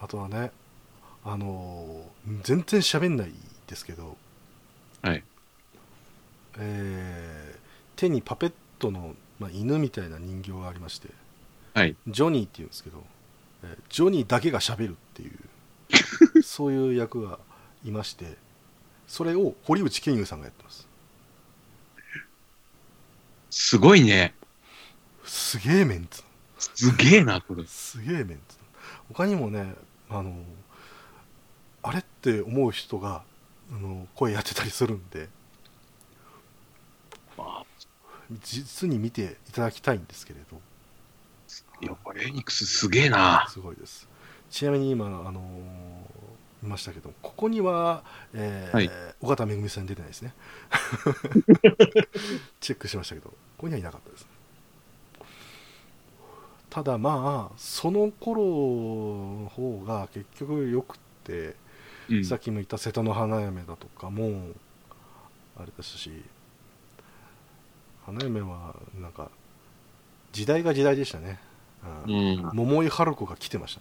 [0.00, 0.50] あとはね
[1.24, 3.32] あのー全然喋んない
[3.66, 4.16] ですけど。
[5.02, 5.24] はい
[6.58, 7.66] えー
[7.96, 11.08] 手にパペットの、まあ、犬みたいな人形がありまして
[11.72, 11.96] はい。
[12.08, 13.02] ジョニーっていうんですけど、
[13.64, 15.30] えージョニーだけが喋るってい
[16.36, 17.38] う そういう役が
[17.84, 18.36] いまして
[19.06, 20.86] それを堀内健優さんがやってます
[23.50, 24.34] すごいね。
[25.24, 26.22] すげえメンツ
[26.58, 27.64] すげえな、これ。
[27.66, 28.58] すげえメンツ
[29.08, 29.74] 他にもね
[30.10, 30.34] あの
[31.82, 33.22] あれって思う人が
[33.72, 35.28] あの声やってたりするんで
[37.36, 37.64] まあ、
[38.42, 40.60] 実に見ていただきたいんですけれど。
[41.82, 43.46] いや、これエニックスすげえな。
[43.48, 44.08] すごいです。
[44.50, 45.40] ちなみに今あの
[46.62, 48.02] 見ましたけどここには、
[48.34, 48.90] えーはい。
[49.20, 50.32] 尾形めぐみさん出てないですね。
[52.60, 54.26] チェックしましたけどここにはいなかったです。
[56.70, 61.56] ただまあその頃の方が結局よくって、
[62.08, 62.24] うん。
[62.24, 64.52] さっきも言った瀬戸の花嫁だとかも
[65.56, 66.22] あれですし
[68.06, 69.30] 花嫁はなんか
[70.32, 71.40] 時代が時代でしたね、
[72.06, 72.36] ううん。
[72.36, 72.50] ん。
[72.52, 73.80] 桃井春子が来てまし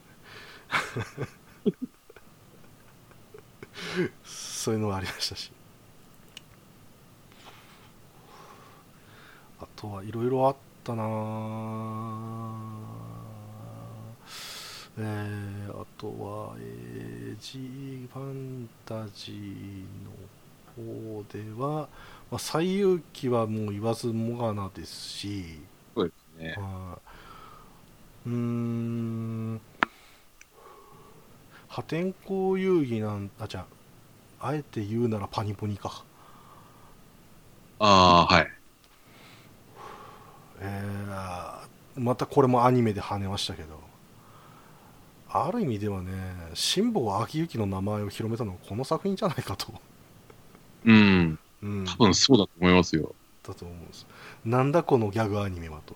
[0.73, 1.75] たね。
[4.25, 5.51] そういうのがありましたし。
[9.61, 11.03] あとはいろいろあったな。
[11.03, 11.07] ぁ
[14.97, 20.11] えー、あとは、えー、G ファンタジーの
[20.75, 21.87] 方では、
[22.31, 25.59] まあ、西遊記はもう言わずもがなですし、
[25.95, 26.55] そうですね。
[26.57, 26.99] は
[28.25, 28.29] い。
[28.29, 29.61] うーん。
[31.67, 33.65] 破天荒遊戯なんあじゃ
[34.39, 36.03] ああえて言うならパニポニか。
[37.79, 38.51] ああ、はい。
[40.59, 43.83] えー、またこれもアニメで跳ねましたけど。
[45.37, 46.11] ある意味ではね
[46.53, 49.67] 辛坊秋之の名前を広めたのはこの作品じゃないかと、
[50.85, 51.39] うん。
[51.63, 53.13] うん、多分そうだと思いますよ。
[53.43, 54.05] だと思うんです
[54.43, 55.95] なんだこのギャグアニメはと、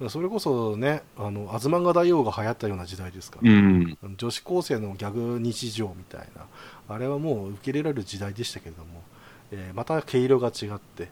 [0.00, 3.98] うん、それこそねあのアズマンガ大王が流行ったような時代ですから、うん。
[4.16, 6.46] 女子高生のギャグ日常みたいな
[6.88, 9.02] あれはもう受け入れられる時代でしたけれども、
[9.50, 11.08] えーまた毛色が違って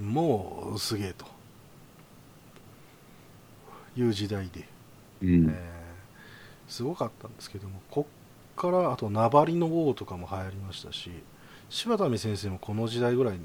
[0.00, 1.26] もうすげえと
[3.96, 4.66] いう時代で、
[5.22, 5.48] うん。
[5.50, 5.80] えー
[6.70, 8.19] すごかったんですけどもこっ
[8.60, 11.10] からあと名張の王とかも流行りましたし
[11.70, 13.40] 柴田美先生もこの時代ぐらいに、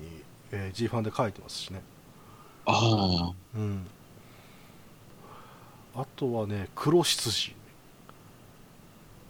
[0.52, 1.82] えー、G ファンで書いてますしね
[2.66, 3.34] ああ。
[3.56, 3.88] うん
[5.98, 7.56] あとはね黒執事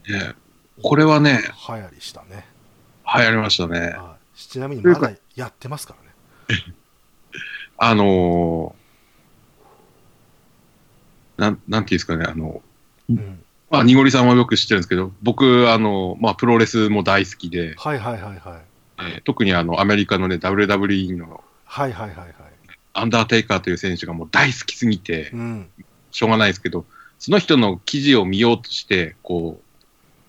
[0.10, 0.34] ね
[0.82, 2.48] これはね、流行りしたね
[3.16, 3.80] 流行りましたね。
[3.80, 5.96] はいちなみにまだやってますか
[6.50, 6.64] らね。
[7.78, 12.62] あのー、なん、なんていうんですかね、あの、
[13.10, 13.45] うん、
[13.76, 18.62] まあ、にごりさんはよく知ってるんですけど、僕、あの、まあ、プロレスも大好きで、はいはいはいはい。
[18.98, 22.34] えー特にあの、アメリカのね、WWE のはいはいはいはい。
[22.94, 25.70] アンダーテイカーという選手がもう大好きすぎてう、ん。
[26.12, 26.86] しょうがないですけど、
[27.20, 29.84] その人の記事を見ようとして、こう、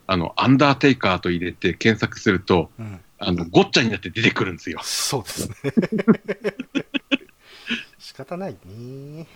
[0.08, 3.00] あの、アンダーテイカーと入れて検索すると、うん。
[3.18, 4.80] あの、ごっちゃになって出てくるんですよ。
[4.82, 5.54] そうですね。
[7.98, 9.26] 仕方ないね。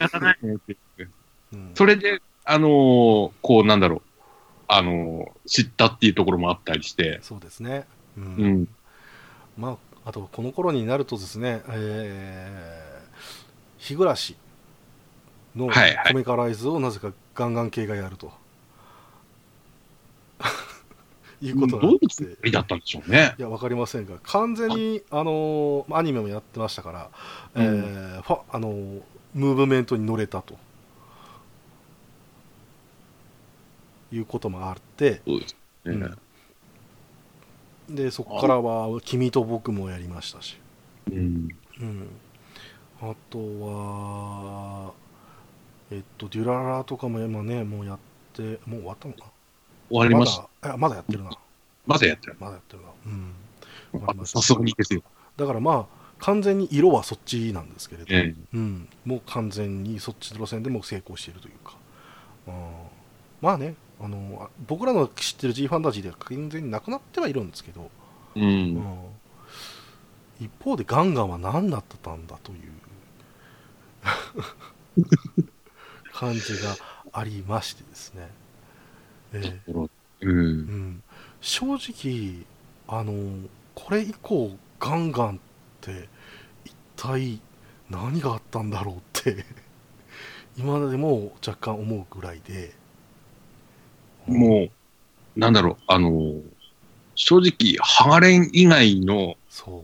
[1.52, 4.02] うん、それで、あのーこう、なんだろう、
[4.68, 7.86] あのー知ったっていうところもあったりして、そうですね。
[8.16, 8.24] うん。
[8.24, 8.68] うん。
[9.58, 14.36] まあ、あと、この頃になるとですね、えー、日暮らし
[15.56, 18.32] のはいはいコミカライズをなぜかガンガン系がやると。
[21.42, 23.34] いうことどういうになってつもりだったんでしょうね。
[23.38, 27.10] いや、わかりませんが、完全に、あのーアニメもやってましたから、
[27.54, 29.02] うんえーファあのー
[29.34, 30.58] ムーブメントに乗れたと。
[34.12, 35.58] いうこともあって、そうですね。
[35.84, 36.18] うん
[37.90, 40.56] で、そこからは、君と僕もやりましたし、
[41.10, 41.48] うん。
[41.80, 42.08] うん。
[43.00, 44.92] あとは、
[45.90, 47.98] えっと、デュララとかも今ね、もうやっ
[48.32, 49.24] て、もう終わったのか
[49.88, 50.48] 終わりました。
[50.62, 51.30] まだ、まだやってるな。
[51.86, 52.36] まだやってる。
[52.38, 52.88] まだやってるな。
[53.06, 53.32] うん。
[53.90, 55.02] 終わりましたさすがにですよ。
[55.36, 61.76] だからまあ、完全に色はそっちなんですけれど、えうん、もう完全にそっちの路線でも成功しているというか、
[62.46, 62.54] うん、
[63.40, 67.90] まあねあのあ僕らの知ってる G ファンタジーでは完全になくなってはいるんですけど、
[68.34, 68.42] えう。
[68.42, 68.74] うん。
[68.76, 68.98] ん、
[70.40, 72.58] 一方でガンガンは何だったんだという
[76.12, 76.76] 感じが
[77.12, 78.30] ありましてですね、
[79.34, 79.70] ええ。
[79.72, 79.90] う。
[80.22, 80.58] うん。
[80.60, 81.02] ん、
[81.40, 82.46] 正直
[82.88, 85.38] あのこれ以降ガンガンっ
[85.80, 86.08] て
[86.64, 87.40] 一体
[87.90, 89.44] 何があったんだろうって
[90.56, 92.79] 今でも若干思うぐらいで
[94.26, 94.68] も
[95.36, 96.34] う、なんだろう、あの、
[97.14, 99.82] 正直、ハガレン以外の、そう。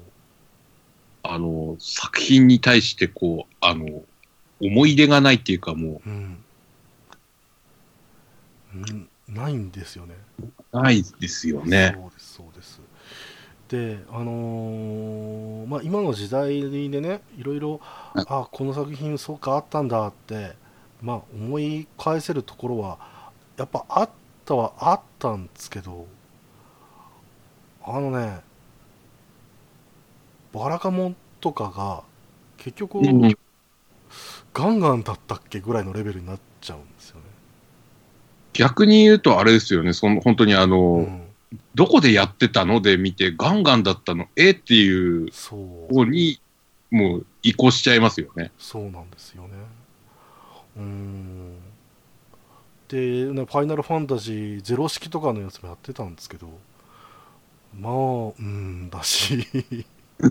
[1.23, 4.05] あの、作品に対して、こう、あの、
[4.61, 6.39] 思い出がないっていうか、もうん、
[8.75, 10.15] うん、ないんですよね。
[10.73, 11.93] う、ないですよね。
[11.95, 12.81] そうですそうです。
[13.69, 17.81] であのーまあ、今の時代でねいろいろ
[18.15, 20.53] はいあこの作品そうかあったんだって、
[21.03, 22.99] まあ、思い返せるところは
[23.57, 24.11] やっぱあっ
[24.47, 26.07] たはあったんですけど
[27.85, 28.41] あのね
[30.55, 32.03] バラカモンとかが
[32.57, 33.37] 結局、うん
[34.55, 35.61] ガンガンだったっけ？
[35.61, 37.23] ぐらいのレベルになっちゃうんですよね。
[38.55, 41.23] 逆に言うとあれですよね、その本当にあの、うん、
[41.75, 44.29] どこでやってたので見て、ガンガンだったの？
[44.35, 45.31] えっていう
[45.91, 46.41] 方に、
[46.91, 48.51] もう移行しちゃいますよね。
[48.57, 49.49] そうなんですよね。
[50.79, 51.59] うーん。
[52.89, 56.49] で、ね、ファイナルファンタジーゼロ式とかのやつもやってたんですけど、
[57.79, 59.35] まあ、うーんだし、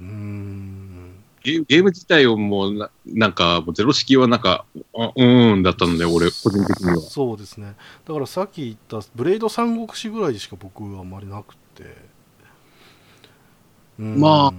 [0.00, 4.64] うーん、ゲームゲーム自体をもうな、なんか、もうゼロ式はなんか、
[4.96, 7.00] あうーんだったので、俺、個人的には。
[7.00, 7.74] そうですね。
[8.06, 12.12] だからさっき言ったブレード三国志ぐらいしか僕はあんまりなくて。
[13.98, 14.54] まあ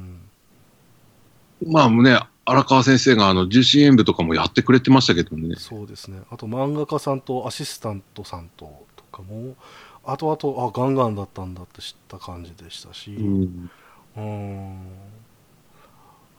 [1.65, 5.55] まあね、荒川先生があの重心演舞とかもやってくれてましたけどね。
[5.57, 6.21] そうですね。
[6.29, 9.55] あと漫画家さんとアシスタントさんととかも、
[10.03, 13.69] 後々、あ、ガンガンだったんだって知った感じでしたし、うん。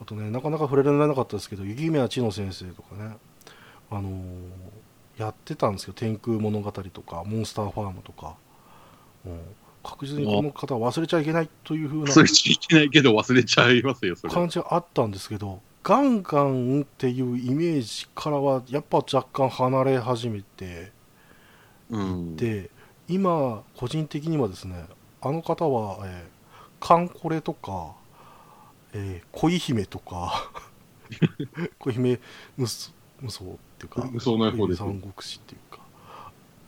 [0.01, 3.17] あとね、なかなか触れられなかったですけど、雪宮千乃先生とかね、
[3.89, 4.11] あのー
[5.17, 8.35] やってたんですよ、天空物語とか、モンスターファームとか、
[9.25, 9.39] うん、
[9.83, 14.33] 確実にこの方は忘れちゃいけないというふうな忘れちゃいけないけど忘れちゃいますよ、それ。
[14.33, 20.91] 感じはあったんですけど、ガンガンっていうイメージからは、やっぱ若干離れ始めて、
[21.91, 22.35] うん。
[22.35, 22.71] で、
[23.07, 24.87] 今、個人的にはですね、
[25.21, 26.35] あの方は、えー
[26.77, 27.93] カンコレとか、
[28.93, 30.51] えー恋姫とか、
[31.77, 32.19] 恋姫
[32.57, 32.91] 無双
[33.43, 35.81] っていうか、無双の方です三国志っていうか、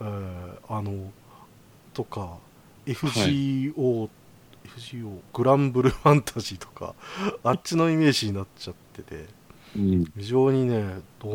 [0.01, 1.11] えーあの、
[1.95, 2.37] とか、
[2.85, 4.09] FGO、
[4.75, 6.95] FGO、グランブルファンタジーとか、
[7.43, 9.25] あっちのイメージになっちゃってて、
[9.75, 10.05] うん。
[10.17, 11.33] 非常にね、どう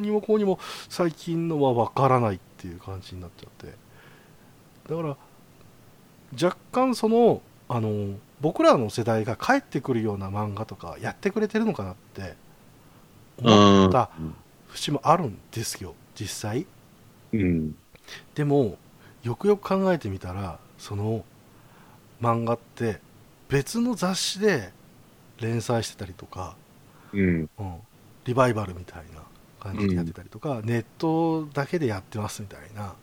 [0.00, 3.74] にもこうにも最近のは分からないっていう感じになっちゃって。
[4.88, 5.16] だから、
[6.40, 12.34] 若干その、あの、僕らの世代が帰ってくるような漫画とかやってくれてるのかなって
[13.42, 14.10] 思った
[14.68, 16.66] 節もあるんですよ、実際。
[17.32, 17.74] うん。
[18.34, 18.76] でも、
[19.22, 21.24] よくよく考えてみたら、その
[22.20, 23.00] 漫画って
[23.48, 24.72] 別の雑誌で
[25.40, 26.56] 連載してたりとか、
[27.12, 27.48] うん。
[27.58, 27.74] うん、
[28.24, 29.22] リバイバルみたいな
[29.58, 32.94] 感じでやってたりとか、ネットだけでやってますみたいな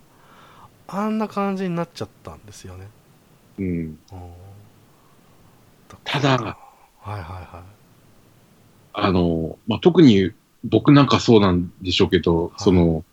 [0.87, 2.87] あんな感じになっちゃったんですよね、
[3.59, 3.65] うん。
[3.65, 3.97] うん、
[6.03, 7.63] ただはいはいは
[8.93, 10.31] あの、まあ、特に
[10.63, 12.63] 僕なんかそうなんでしょうけど、い。
[12.63, 13.03] その、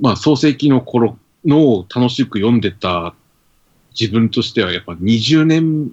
[0.00, 3.14] まあ、創世記の頃のを楽しく読んでた
[3.98, 5.92] 自分としてはやっぱ20年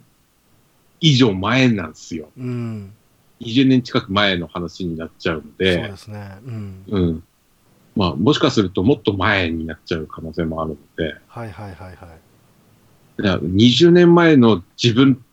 [1.00, 2.30] 以上前なんですよ。
[2.38, 2.94] いうん。
[3.42, 6.38] 20年近く前の話になっちゃうのそうで、ですね。
[6.46, 6.84] うん。
[6.88, 7.24] うん。
[7.96, 11.98] まあ、もしかするともっと前になっちゃう可能性もあるので、はいはいはいはい。
[11.98, 12.10] だか
[13.24, 15.24] ら20年前の自分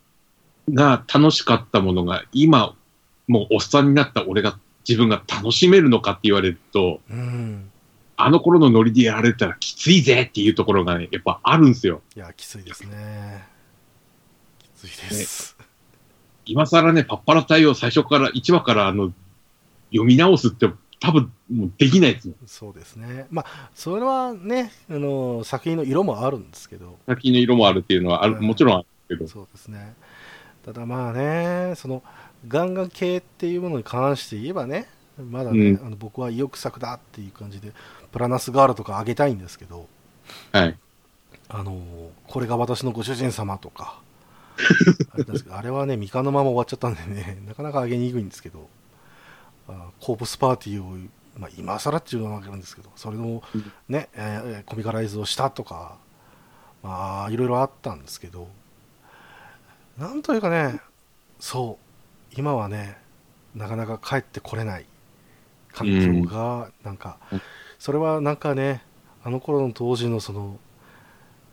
[0.70, 2.74] が楽しかったものが今、
[3.28, 4.58] もうおっさんになった俺が
[4.88, 7.70] 自分が楽しめるのかって言われると、うん
[8.20, 12.02] あの頃のノリでやられたらきついぜっていうところがね、やっぱあるんですよ。
[12.16, 13.46] いやきついですね
[14.58, 15.56] きついです、
[16.44, 19.12] 今更ね、パッパラ隊を最初から、1話からあの、
[19.90, 20.68] 読み直すって
[21.00, 22.34] 多分もうできないですよ。
[22.46, 29.28] そうですねまあそれはねあの作品の色もあるんですけど先の色もあるっていうのはある、うんもちろんあるけど。
[29.28, 29.94] そうですね。
[30.64, 32.02] ただまあね、その
[32.46, 34.88] ガンガン系っていうものに関して言えばね、
[35.18, 37.72] まだね、うんあの僕は意欲作だっていう感じで、
[38.12, 39.88] プラナスガールとかあげたいんですけど、
[40.52, 40.78] はい。
[41.48, 44.00] あのこれが私のご主人様とか、
[45.12, 48.68] あれですけどあれはね、三日のまま終わっちゃったんでね、なかなかあげにくいんですけど、
[49.68, 55.96] あコープスパーティーを、まあ、今更っていうのはわけなんですけど、それのうんね、えーコミカライズをしたとか、
[56.82, 58.48] まあ、いろいろあったんですけど、
[59.96, 60.80] なんというかね、
[61.40, 62.98] そう、今はね、
[63.54, 64.86] なかなか帰ってこれない
[65.72, 65.86] 環
[66.24, 67.42] 境が、なんか、うん
[67.78, 68.82] それはなんかね、
[69.22, 70.58] あの頃の当時のその、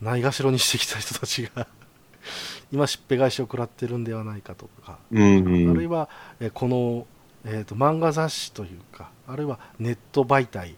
[0.01, 1.67] ないがしろにしてきた人たちが、
[2.71, 5.71] 今しっぺ返しを食らってるんではないかとか、うん、うん。
[5.71, 6.09] あるいは、
[6.39, 7.05] えーこの、
[7.45, 10.75] えー、と漫画雑誌というか、あるいはネット媒体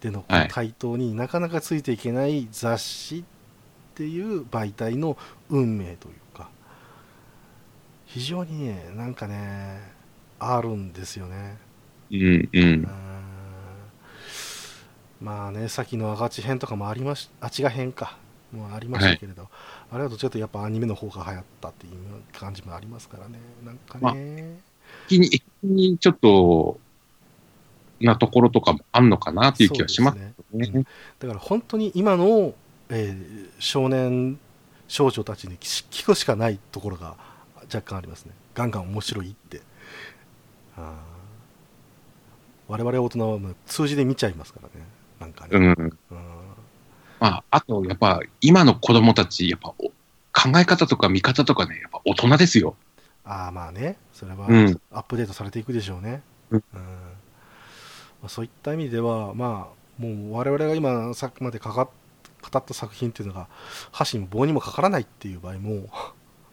[0.00, 3.24] でのはい台頭になかなかついていけない雑誌っ
[3.94, 5.16] ていう媒体の
[5.48, 6.50] 運命というか、
[8.04, 9.80] 非常にね、なんかね、
[10.40, 11.67] あるんですよね。
[12.10, 12.48] うん、う。
[12.52, 12.88] うんん
[15.20, 18.16] まあね、さっきの赤地編とかもありまし、あちが編か。
[18.52, 19.48] もありましたけれど、
[19.90, 21.92] あれはどちらかとやっぱアニメの方が流行ったっていう
[22.32, 23.38] 感じもありますからね。
[23.62, 24.58] なんかね。
[25.06, 26.80] 一気に、一気にちょっと、
[28.00, 30.32] なところとかもあんのかなっていう気はしますね。
[30.52, 30.70] ね。
[30.72, 30.86] うん
[31.18, 32.54] だから本当に今の、
[32.88, 34.38] えー少年
[34.86, 37.16] 少女たちに聞くしかないところが
[37.64, 39.60] 若干ありますねガンガン面白いって
[40.76, 41.07] あー
[42.68, 44.86] 我々大人はもう数字で見ちゃいますからね
[45.20, 45.64] なんかね、うん。
[45.64, 46.18] うん
[47.20, 49.88] まあ、あと、やっぱ、今の子供たち、やっぱ、お
[50.32, 52.76] 考え方とか見方とかね、やっぱ大人ですよ。
[53.28, 56.80] ああまあねそれはうんアップデートされていくでしょうね、うんま
[58.24, 59.68] あ、そういった意味ではま
[60.00, 61.88] あもう我々が今さっきまでかかっ
[62.40, 63.48] 語った作品っていうのが
[63.90, 65.88] 箸にも棒にもかからないっていう場合も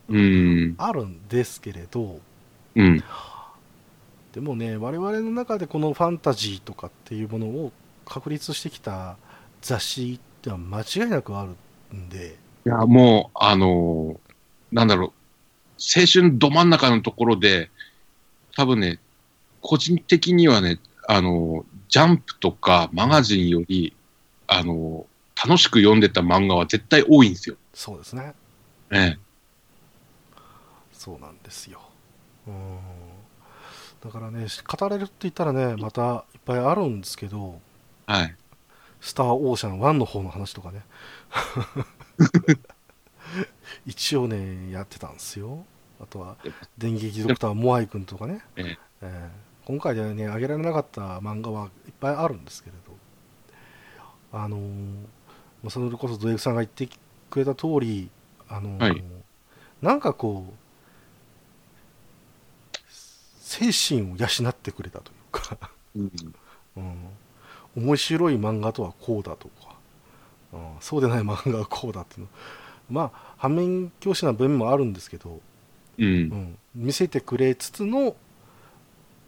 [0.09, 0.76] うん。
[0.80, 2.20] あるんですけれど
[2.76, 3.03] うん。
[4.36, 7.72] でもね我々の中でこのファンタジーとかっていうものを
[8.06, 9.16] 確立してきた
[9.62, 12.36] 雑誌ってのは間違いなくあるんで。
[12.66, 14.18] いや、もう、あのー
[14.74, 15.12] なんだろう、
[15.80, 17.72] 青春ど真ん中のところで、
[18.58, 19.00] 多分ね、
[19.62, 23.96] 個人的にはね、あのージャンプとかマガジンより、
[24.48, 27.56] あのー楽しく読んでた漫画は絶対多いんですよ。
[27.74, 28.34] そうですね。
[28.92, 29.18] え。
[30.94, 31.80] そうなんですよ。
[32.48, 32.95] うん
[34.06, 37.60] だからね語れるって言ったらねまたいっぱいあるんですけど
[38.08, 38.12] え。
[38.12, 38.36] はい。
[39.01, 40.84] スターオーシャン1の方の話とかね。
[43.86, 45.66] 一応ねやってたんですよ。
[45.99, 46.38] あとは
[46.78, 48.78] 電撃ドクターモアイ君とかね、ええ。
[49.01, 52.95] えー今回ではね挙げられなかった漫画はいっぱいあるんですけれど。
[54.38, 54.62] あのー
[55.64, 56.88] まあそれこそ土井さんが言って
[57.32, 58.12] くれた通り
[58.47, 59.03] あのーはい。
[59.82, 60.64] なんかこう
[63.46, 65.58] 精神を養ってくれたというか。
[65.96, 66.12] うん。
[66.78, 69.76] うん、面白い漫画とはこうだとか、
[70.52, 72.28] うん、そうでない漫画はこうだっていうの。
[72.89, 75.39] まあ反面教師な部分もあるんですけど、
[75.98, 76.06] うん。
[76.06, 76.10] う。
[76.10, 78.16] ん、見せてくれつつの、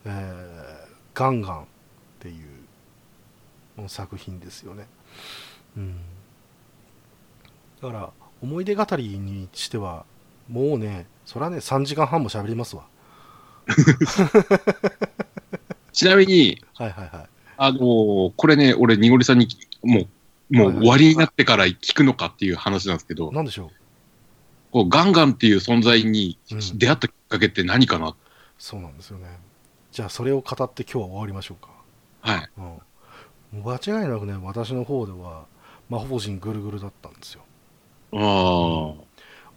[0.06, 0.88] えー
[1.18, 1.66] ガンガンっ
[2.20, 2.34] てい
[3.84, 4.86] う作品ですよね、
[5.76, 5.96] うん、
[7.82, 8.10] だから
[8.40, 10.06] 思い出語りにしては
[10.48, 12.84] もうねそれはね3時間半も喋りますわ
[15.94, 17.28] ちなみに、はいはいはい。
[17.58, 19.48] あのーこれね、俺、にごりさんに、
[19.84, 20.02] も
[20.52, 23.70] う、もう終わりになってから聞くのかっていう話なんですけど、なんでしょう？
[24.72, 26.78] こうガンガンっていう存在にうん。
[26.78, 28.16] 出会ったきっかけって何かな、
[28.58, 29.28] そうなんですよね。
[29.92, 31.70] じゃあそれを語って今日は終わりましょうか。
[32.22, 32.50] はい。
[32.58, 32.82] うん、も
[33.54, 35.46] う間違いなくね私の方では
[35.90, 37.42] 魔法陣ぐるぐるだったんですよ。
[38.14, 39.04] ああ。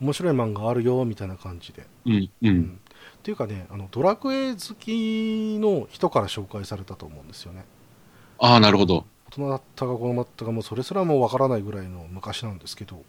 [0.00, 2.48] 面白い漫画あるよみたいな感じで、うん、う。
[2.48, 2.80] うん
[3.20, 7.64] っていうかねあのドラクエ好きの人から紹介されたと思うんですよね
[8.38, 9.04] ああ、なるほど。
[9.28, 13.02] 大人だったか子供だったかもうそれすらもうわからないぐらいの昔なんですけど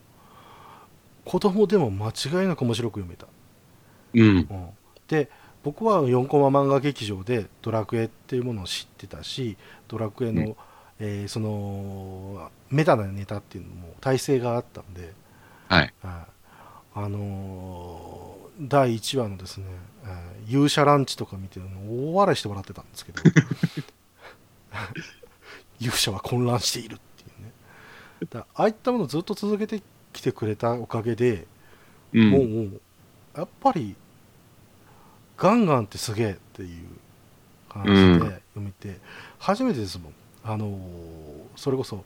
[1.26, 3.28] 子供でも間違いなく面白く読めた、
[4.14, 4.22] うん。
[4.22, 4.70] うん、
[5.08, 5.30] で
[5.64, 10.56] 僕は4コマ漫画劇場でドラクエっていうものを知ってたしドラクエの、うん
[11.00, 15.14] えーそのメタなネタっていうのも体制があったんで、
[15.68, 15.94] はい。
[16.04, 16.41] はい
[16.94, 19.66] あのー第1話のですね、
[20.06, 23.22] えー勇者ランチとか見てるの大笑いして笑ってたんですけど。
[25.80, 27.52] 勇者は混乱しているっていうね。
[28.30, 29.82] だああいったものをずっと続けて
[30.14, 31.48] きてくれたおかげで、
[32.14, 32.30] うん。
[32.30, 32.82] もう
[33.36, 33.96] やっぱり
[35.38, 36.88] ガンガンってすげえっていう
[37.70, 39.00] 感じで読めて、
[39.40, 40.14] 初めてですもん。
[40.44, 41.22] あのー
[41.56, 42.04] それこそ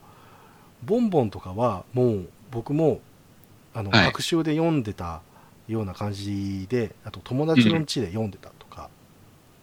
[0.83, 2.99] ボンボンとかはもう僕も
[3.75, 5.21] あの、はい学習で読んでた
[5.67, 8.89] ような感じであと友達の家で読んでたとか、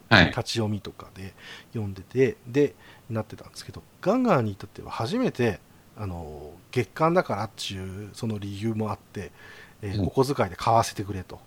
[0.09, 0.27] はい。
[0.27, 1.35] 立ち読みとかで
[1.73, 2.75] 読んでてで
[3.09, 5.59] なってたんですけどガンガンに至っては初めて
[5.97, 9.33] あの月間だからっていうその理由もあって、
[9.81, 11.41] えーうんお小遣いで買わせてくれと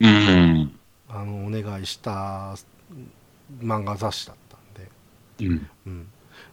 [0.00, 0.78] うん。
[1.08, 2.54] あのお願いした
[3.60, 5.70] 漫画雑誌だったんで,、うん。
[5.86, 6.08] うん、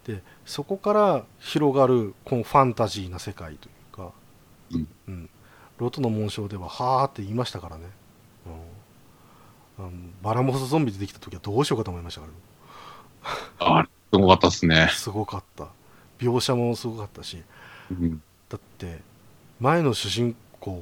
[0.05, 3.74] でそこから広がるこのファンタジーな世界というか、
[4.71, 4.87] うん。
[5.07, 5.29] うん。
[5.77, 7.83] ロトの紋章でははーって言いましたからね、
[9.77, 9.91] うん、あの
[10.21, 12.27] バラモスゾンビ出てきた時はどうしようかと思いましたか
[13.59, 13.77] ら。
[13.77, 14.89] あれ、すごかったっすね。
[14.93, 15.67] すごかった。
[16.19, 17.43] 描写もすごかったし。
[17.91, 18.21] うん。
[18.47, 19.01] だって
[19.59, 20.81] 前の主人公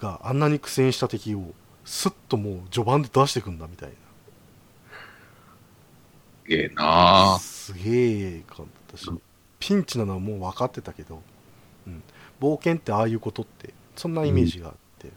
[0.00, 3.90] があんなに苦戦した敵をスッともう序盤で出してくんだみたい
[6.44, 6.84] すげえな
[7.32, 7.38] な。
[7.38, 9.08] すげえ感だったし。
[9.08, 9.22] うん。
[9.58, 11.22] ピンチなのはもう分かってたけど、
[11.86, 12.02] うん、
[12.40, 15.10] 冒険ってああいうことってそんなイメージがあって、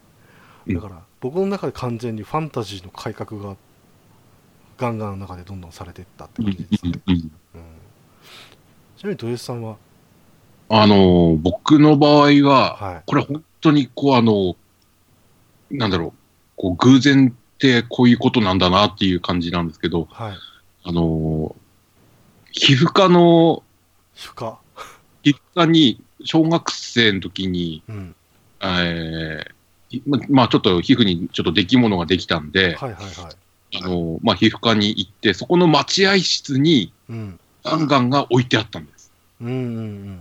[0.68, 0.76] うん。
[0.76, 3.56] だから僕の中で完全にファンタジーの改革が
[4.78, 7.32] ガンガンの中でどんどんされていったってうん感じですね、うん
[8.98, 9.78] ちなみに土井さんは？
[10.70, 13.04] あの、僕の場合は、はい。
[13.06, 14.56] これ本当にこうあの、
[15.70, 16.14] なんだろう、
[16.56, 20.34] こう偶然ってこういうことなんだなっていう感じなんですけど、はい。
[20.84, 21.56] あの、
[22.52, 23.62] 皮膚科の、
[24.16, 24.58] 皮膚科？
[25.22, 28.16] 皮膚科に小学生の時に、うん。
[28.62, 29.58] えー
[30.06, 33.78] ままあちょっと皮膚にちょっと出来物ができたんで、はいはいはい。
[33.78, 37.40] あの、まあ皮膚科に行って、そこの待合室にうん。
[37.64, 39.12] ガンガンが置いてあったんです。
[39.42, 40.20] うんうんうん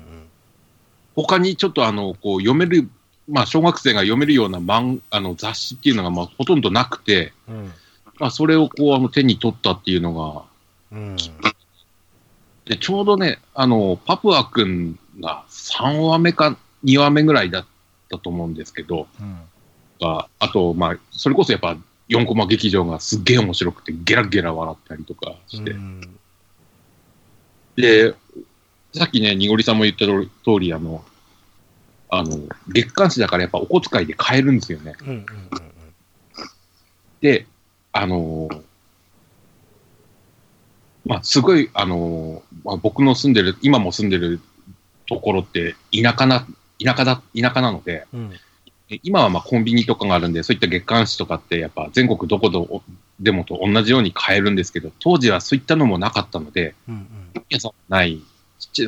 [1.16, 2.90] 他にちょっとあの、こう読める、
[3.28, 7.56] まあ小学生が読めるような漫あの雑誌っていうのがまあほとんどなくて、うん。
[7.56, 7.72] うん。
[8.18, 10.42] まあそれをこうあの手に取ったっていうのが、
[10.92, 11.16] うん。
[12.66, 17.66] でちょうどね、あの、パプア君が3話目か2話目ぐらいだっ
[18.10, 19.40] たと思うんですけど、うん。
[20.00, 21.76] があと、まあ、それこそやっぱ
[22.08, 26.18] 4コマ劇場がすっげえ面白くてゲラゲラ笑ったりとかして、うん
[27.76, 28.14] で、
[28.94, 30.26] さっきね、にごりさんも言った通
[30.58, 31.04] り、あの、
[32.08, 32.38] あの、
[32.68, 34.94] 月刊誌だからやっぱお小遣いで買えるんですよね。
[35.02, 35.26] うんうんうん
[37.20, 37.46] で、
[37.92, 38.62] あのー
[41.06, 44.40] まあ、すごい、あのーまあ、僕の住んでる、今も住んでる
[45.06, 46.46] ところって田舎な、
[46.82, 48.32] 田舎だ、田舎なので、うん。
[48.88, 52.82] え今はまあコンビニとかがあるんで、そういった月刊誌とかってやっぱ全国どこど
[53.18, 58.22] でもと同じように買えるんですけど、当時はそういったのもなかったので、うんうん本屋さんもない、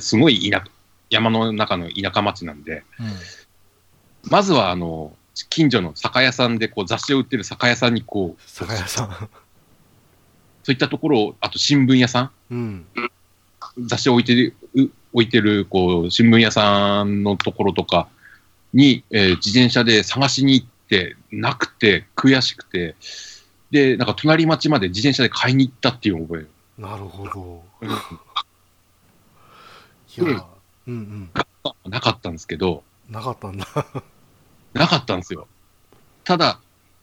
[0.00, 0.64] すごい田舎、
[1.10, 2.82] 山の中の田舎町なんで、
[4.24, 5.14] まずはあの、
[5.50, 9.10] 近所の酒屋さんでこう雑誌を売ってる酒屋さんにこう、酒屋さん。
[10.62, 12.86] そういったところを、あと新聞屋さん、うん。
[13.78, 14.57] 雑誌を置いてる、う
[15.12, 18.08] 置いてる、こう、新聞屋さんのところとか
[18.72, 22.96] に、えー自転車で探しに行って、なくて、悔しくて、
[23.70, 26.46] で、なんか隣町まで自転車で買いに行ったっていう覚
[26.78, 26.80] え。
[26.80, 27.62] なるほど。
[27.80, 27.88] うん
[30.26, 30.44] いや、
[30.88, 31.30] うんうん。
[31.90, 33.66] なかったんですけど、なかったんだ。
[34.72, 35.46] なかったんですよ。
[36.24, 36.60] ただ、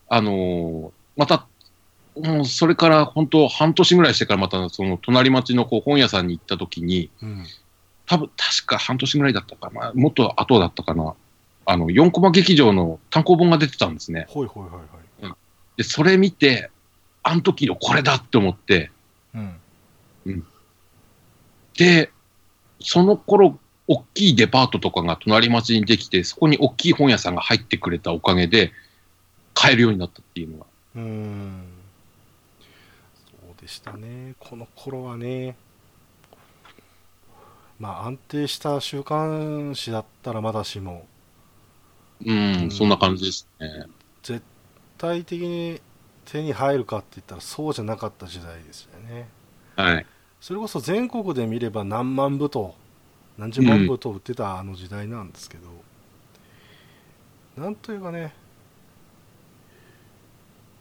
[0.09, 1.47] あのーまた、
[2.15, 7.45] もうそれから本当半年ぐらいしてからまたその隣町のこう本屋さんに行った時に、うん。
[8.05, 11.15] 多分確か半年ぐらいだったかな、もっと後だったかな。
[11.65, 14.25] あの、4コマ劇場の単行本が出てたんですね。
[14.29, 14.69] ほいほいは
[15.21, 15.35] いはい。
[15.77, 16.69] で、それ見て、
[17.23, 18.91] あの時のこれだって思って、
[19.33, 19.59] うん。
[21.77, 22.11] で、
[22.79, 28.71] その頃、大きいデパートとかが隣町にできて、そこに大きい本屋さんが入ってくれたおかげで、
[29.53, 30.65] 買えるようになったっていうのが。
[30.95, 31.63] うーん。
[33.15, 34.35] そうでしたね。
[34.39, 35.55] この頃はね。
[37.79, 41.05] まあ安定した週刊誌だったらまだしも、
[42.25, 43.85] うん、うんそんな感じですね。
[44.23, 44.43] 絶
[44.97, 45.81] 対的に
[46.25, 49.27] 手に入るかって言ったらそうじゃなかった時代ですよね。
[49.75, 50.05] はい。
[50.39, 52.75] それこそ全国で見れば何万部と
[53.37, 55.67] 何十万部と売ってたあの時代なんですけど、
[57.61, 58.33] なんというかね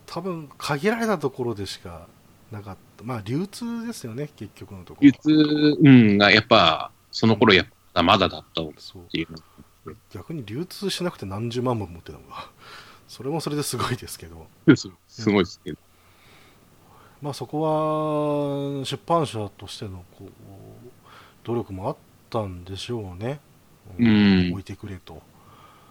[0.07, 2.07] 多分限られたところでしか
[2.53, 5.07] なかったまあ流通ですよね結局のところ。
[5.07, 8.69] 流通、うん、がやっぱ、その頃やっぱまだだったっ
[9.11, 9.31] ていう。
[9.31, 9.39] の。
[10.11, 12.49] 逆に流通しなくて何十万部持ってたのが。
[13.07, 14.47] それもそれですごいですけど。
[14.75, 15.79] すすごいですけど。
[17.21, 20.31] まあそこは出版社としてのこう
[21.45, 21.97] 努力もあっ
[22.31, 23.41] たんでしょうね、
[23.99, 24.51] うん。
[24.53, 25.23] 置いてくれと。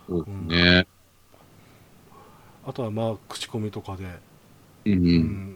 [0.08, 0.88] そうですね。
[2.66, 4.20] あとはまあ口コミとかで、
[4.86, 4.94] うん。
[4.94, 5.53] うん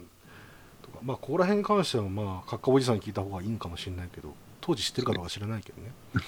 [1.04, 5.92] まあここら辺に関してはまあカッカおじさんに聞いた方がいいんかもしれないけど当時知ってるかどうか知らないけどね。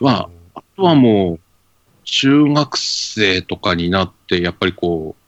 [0.00, 1.40] まあ、あとはもう、
[2.04, 5.22] 中学生とかになって、やっぱりこう、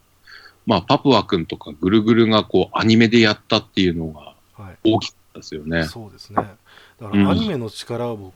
[0.66, 4.78] まあ、パプア君とかぐるぐるがこう、アニメでやったっていうのがはい。
[4.84, 5.84] 大きかったですよね。
[5.84, 6.36] そうですね。
[6.36, 8.32] だからアニメの力を、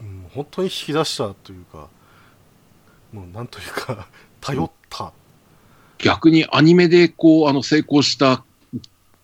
[0.00, 1.88] うん、本当に引き出したというか
[3.12, 4.08] もうなんというか
[4.40, 5.12] 頼った、
[5.98, 8.44] 逆にアニメでこう、あの、成功した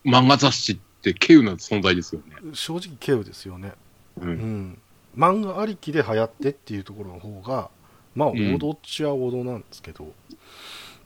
[0.05, 2.37] 漫画雑誌って稀有な存在ですよね。
[2.53, 3.73] 正直軽有ですよね
[4.19, 4.25] う。
[4.25, 4.79] うんん、
[5.17, 7.71] 漫画ありきで流行ってっていうところの方が
[8.15, 10.13] まあうん王道っちゃ王道なんですけど、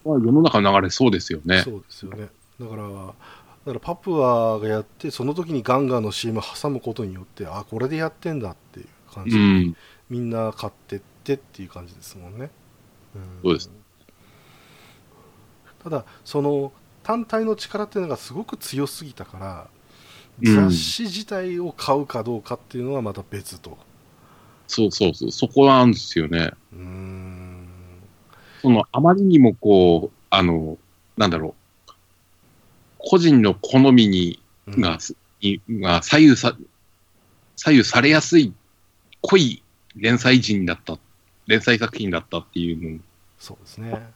[0.04, 1.62] まあ、世の中の流れそうですよね。
[1.62, 2.28] そうですよね
[2.60, 9.76] だからだからパプアがやってその時にガンガンの CM 挟むことによってあこれでやってんだっていう感じで、うん。
[10.10, 12.50] みんな買ってってっていう感じですもんね、ん
[13.42, 13.70] そうです
[15.82, 16.72] ただその
[17.04, 19.68] 単体の力っていうのがすごく強すぎたから
[20.42, 23.78] うん雑誌自体を買うかどうかっていうのはまた別と
[24.66, 25.30] そうそうそう。
[25.30, 26.50] そこなんですよね。
[26.72, 27.68] うーん
[28.62, 30.78] その、あまりにもこう、あの、
[31.16, 31.54] なんだろ
[31.88, 31.92] う。
[32.98, 34.98] 個人の好みにうんが、
[36.02, 36.56] 左右さ、
[37.56, 38.54] 左右されやすい
[39.20, 39.62] 濃い
[39.94, 40.98] 連載人だった、
[41.46, 43.00] 連載作品だったっていうの、
[43.38, 44.10] そうですね。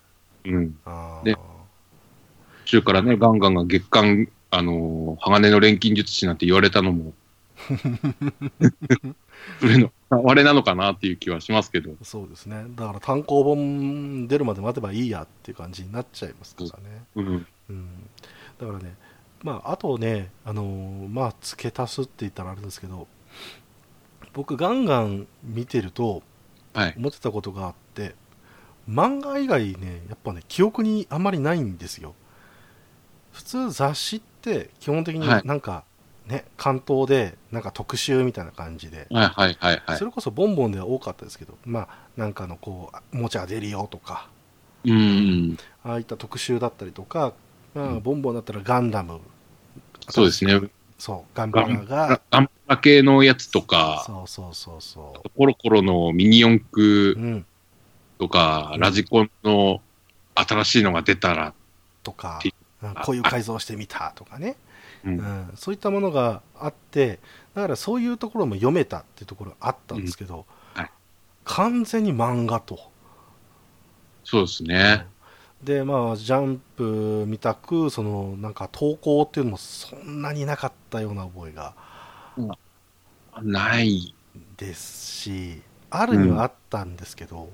[0.46, 0.72] うん。
[1.24, 1.40] で途
[2.68, 7.14] 中からね、ガンガンが月間、あのー鋼の錬金術師なんて言われたのも、
[9.58, 11.92] それの、あれなのかなっていう気はしますけど。
[12.02, 12.66] そうですね。
[12.76, 17.04] だから単行本出るまで待てばいいやっていう感じになっちゃいますからね。
[17.16, 17.46] うん。
[17.70, 17.88] うん。
[18.60, 18.94] だからね、
[19.42, 23.08] まあ、あとね、あのーまあ、付け足すって言ったらあれですけど、
[24.34, 26.22] 僕、ガンガン見てると、
[26.74, 26.94] はい。
[26.98, 28.14] 思ってたことがあって、
[28.88, 32.14] 漫画以外ね、やっぱね、記憶にあんまりないんですよ。
[33.38, 35.42] 普通、雑誌って、基本的にはい。
[35.44, 35.84] なんか、
[36.26, 39.96] ね、関東で、なんか特集みたいな感じで、はいはいはいはい。
[39.96, 40.04] そ。
[40.04, 44.28] れこそボンボンでは多かったですけど、まあ、なんかのこう、おもちゃが出るよとか、
[44.84, 45.56] うん。
[45.84, 47.32] ああいった特集だったりとか、
[47.74, 48.02] まあ、うん。
[48.02, 49.20] ボンボンだったらガンダム、
[50.08, 50.60] そうですね。
[50.98, 57.46] そう、ガンプラが、ガンプラ系のやつとか、そうそうそうそコロコロのミニ四う、駆うん、
[58.18, 59.80] とか、うんラジコンの
[60.34, 61.54] 新しいのが出たら、
[62.02, 62.40] とか
[63.04, 64.56] こういう改造してみたとかね、
[65.04, 67.18] ううんん、そういったものがあって、
[67.54, 70.90] だからそういうところも読めたっていうところがあったんですけど、うんはい
[71.48, 72.78] 完全に漫画と。
[74.22, 75.06] そうですね。
[75.64, 81.74] でまあジャンプみたくそのなんか投稿っていうのもそんなになかったような覚えが
[83.42, 84.14] ない。
[84.56, 87.48] ですしあるにはあったんですけど、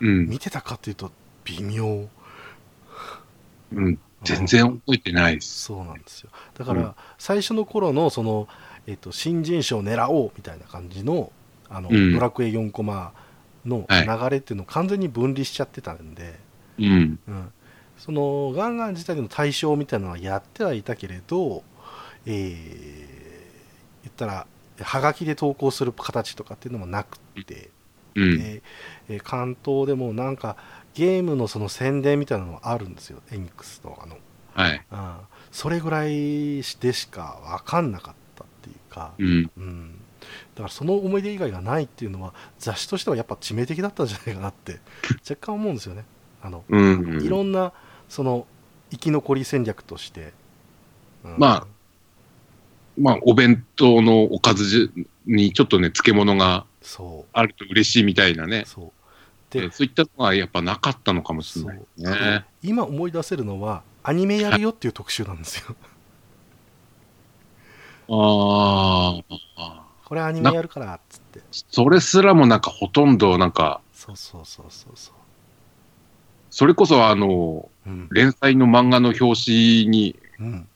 [0.00, 0.28] うん。
[0.28, 1.12] 見てたかっていうと
[1.44, 2.08] 微妙
[3.72, 3.98] うん。
[4.22, 5.64] 全然覚えてないです。
[5.64, 8.48] そうなんですよだから、うん最初の頃のその、
[8.86, 11.32] えっと新人賞狙おうみたいな感じの
[11.68, 13.12] あの、うんドラクエ4コマ
[13.64, 16.38] のはい流れっていうのを完全に分離しちゃってたんで、
[16.78, 17.18] うん。
[17.26, 17.52] うん、
[17.98, 21.62] そのガンガン自体の対象みたいなのはやってはいたけれど、
[22.26, 23.16] えー
[24.04, 24.46] 言ったら
[24.80, 27.70] はがきで投稿する形とかっていうのもなくて、
[28.14, 28.38] うん。
[28.38, 28.62] で
[29.08, 30.56] えー関東でもなんか
[30.96, 33.20] ゲームのその宣伝みたいなのもあるんですよ。
[33.30, 34.16] エニックスのあの、
[34.54, 34.82] はい。
[34.90, 35.16] うん、
[35.52, 39.50] それぐらいでしか分かんなかったっていうか、うん。
[39.58, 40.00] うん、
[40.54, 44.80] だからその思い出以外がないっていうのは雑誌としてはやっぱ致命的だったんじゃないかなって
[45.28, 46.06] 若干思うんですよね。
[46.40, 47.22] あのうん。
[47.22, 47.74] いろんな
[48.08, 48.46] その
[48.90, 50.32] 生き残り戦略として、
[51.24, 51.34] うん。
[51.36, 51.66] まあ
[52.98, 54.90] まあ、お弁当のおかず
[55.26, 58.64] にちょっとね、漬物がそあると嬉しいみたいなね。
[58.64, 58.66] う。
[58.66, 58.92] そう
[59.50, 61.86] ででそういったのはやっぱなかったのかもしれそないう。
[62.06, 62.44] あのね。
[62.62, 65.76] 今思い出せるのはアニメやるよっていう特集なんですよ。
[68.08, 69.20] あ
[69.56, 69.82] あ。
[70.04, 71.40] これアニメやるからっつって。
[71.50, 75.12] それすらもなんかほとんどなんか、そうそうそうそうそ
[76.50, 80.68] それこそあの、ううん、連載の漫画の表紙にうん、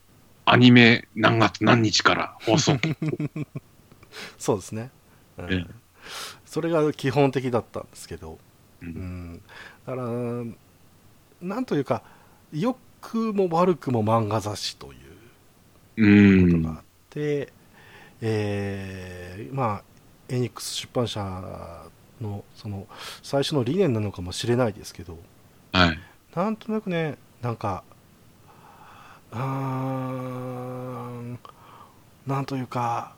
[0.46, 2.76] アニメ何月何日から放送。
[4.38, 4.90] そうですね、
[5.38, 5.52] うん。
[5.52, 5.74] ええ。
[6.44, 8.38] それが基本的だったんですけど、
[8.82, 9.42] ううんん、
[9.86, 10.06] だから
[11.40, 12.02] なんというか
[12.52, 15.00] 良くも悪くも漫画雑誌という
[15.96, 17.52] うんことがあって、
[18.20, 19.84] えーまあ
[20.28, 21.20] エニックス出版社
[22.20, 22.86] のその
[23.22, 25.18] 最初の理念なのかもしれないですけど
[25.72, 26.00] はい。
[26.34, 27.82] なんとなくねなんか
[29.32, 31.38] うーん
[32.26, 33.14] なんというか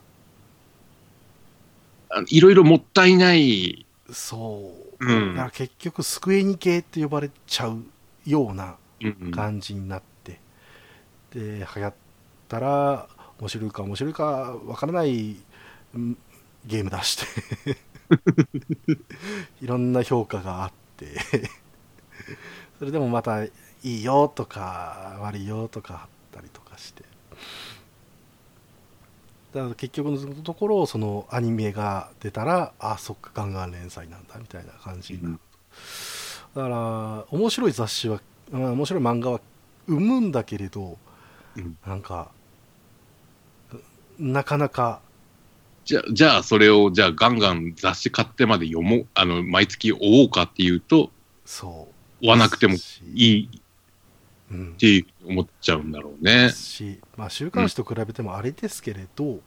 [2.10, 3.86] あいろいろもったいない。
[4.12, 5.34] そう、うん。
[5.34, 7.82] だから結局スクエニ系って呼ばれちゃう
[8.24, 10.40] ようなうん感じになって、
[11.32, 11.94] で流行っ
[12.48, 13.08] たら
[13.40, 14.24] 面白いか面白いか
[14.66, 15.36] わからない
[15.94, 16.18] うん
[16.66, 17.78] ゲーム出して
[19.60, 21.16] いろんな評価があって
[22.78, 23.50] それでもまたい
[23.82, 27.04] いよとか悪いよとかあったりとかして
[29.52, 35.38] だから結局のところそのアニメが出たらあそっかガンガン連載なんだみたいな感じになる、
[36.54, 39.40] だから面白い雑誌は、うん面白い漫画は
[39.86, 40.98] 生むんだけれど、
[41.56, 41.76] うん。
[41.86, 42.30] なんか
[44.18, 45.00] なかなか。
[45.84, 51.10] じゃあ、じゃあそれを、じゃあガンガン雑誌買ってまで読もう、あの、毎月追おうかっていうと、
[51.44, 51.88] そ
[52.20, 52.26] う。
[52.26, 53.61] 追わなくてもしいい
[54.52, 56.50] うんっ、て思っちゃうんだろうね。
[56.50, 59.40] し、まあ、週刊誌と比べてもあれですけれど、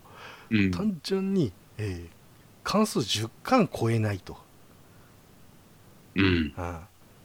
[0.49, 0.71] うん。
[0.71, 2.15] 単純に、えー
[2.65, 4.37] 関数10巻超えないと、
[6.15, 6.25] うん。
[6.25, 6.27] う
[6.61, 6.79] ん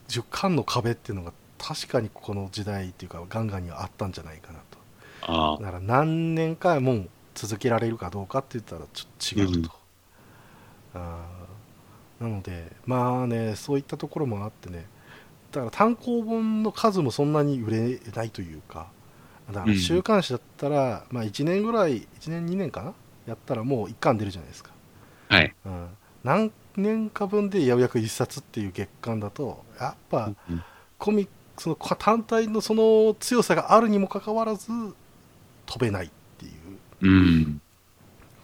[0.09, 5.59] 10巻の壁っていうのが確かにこの時代っていうかガンガンにはあったんじゃないかなとああ。
[5.59, 9.71] だから何年かもう続けられるかどうかって言ったらちょっと違うと、
[10.95, 14.87] あーなのでまあねそういったところもあってね
[15.53, 18.89] だから単行本の数もそんなに売れないというか
[19.49, 22.95] だからうん週刊誌だったら、まあ1年ぐらい1年2年かな？
[23.27, 24.71] やったらもう1巻出るじゃないですか、
[25.29, 25.55] はい。
[25.67, 25.89] うん、
[26.25, 30.63] 何年間分でようやく1冊っていう月間だとやっぱうん
[30.99, 31.29] コミ
[31.59, 34.69] その単体のその強さがあるにもかかわらず
[35.67, 36.53] 飛べないっていう
[37.03, 37.61] うん。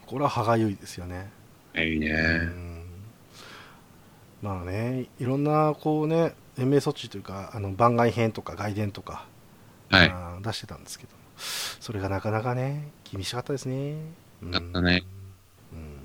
[0.06, 1.30] これは歯がゆいですよね。
[1.76, 2.10] いいね。
[2.10, 2.82] うん
[4.42, 9.26] まあねいろんなこうね延命措置というかあの番外編とか外伝とか、
[9.90, 10.42] はい。
[10.42, 11.10] 出してたんですけど
[11.80, 13.96] それがなかなかね厳しかったですね。
[14.42, 14.50] うん。
[14.50, 15.04] だったね。
[15.72, 15.96] うん。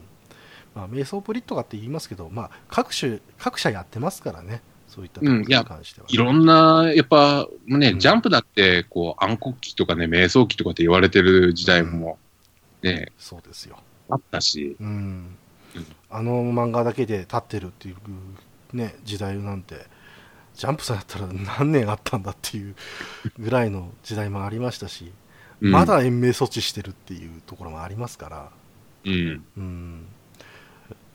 [0.76, 4.62] まあ、瞑想プリとかって言いますけど、まあ、各種各社やってますからね。
[4.88, 7.99] そういったところに関しては、いろんな、やっぱ、ね、うん。
[7.99, 12.18] ジャンプだって、こう、暗黒期とかね、瞑想期とかって言われてる時代も、
[12.82, 13.78] ね、そうですよ、
[14.10, 15.38] あったし、うん。
[15.76, 15.86] うん。
[16.10, 17.95] あの漫画だけで立ってるっていう、
[18.76, 19.86] ね、時代なんて
[20.62, 22.76] ジャンプさんやったら何年あったんだっていう
[23.39, 25.12] ぐらいの時代もありましたし、
[25.59, 25.72] うん。
[25.72, 28.51] まだ延命措置してるっていうところもありますから、
[29.05, 29.43] うん。
[29.57, 30.05] うん、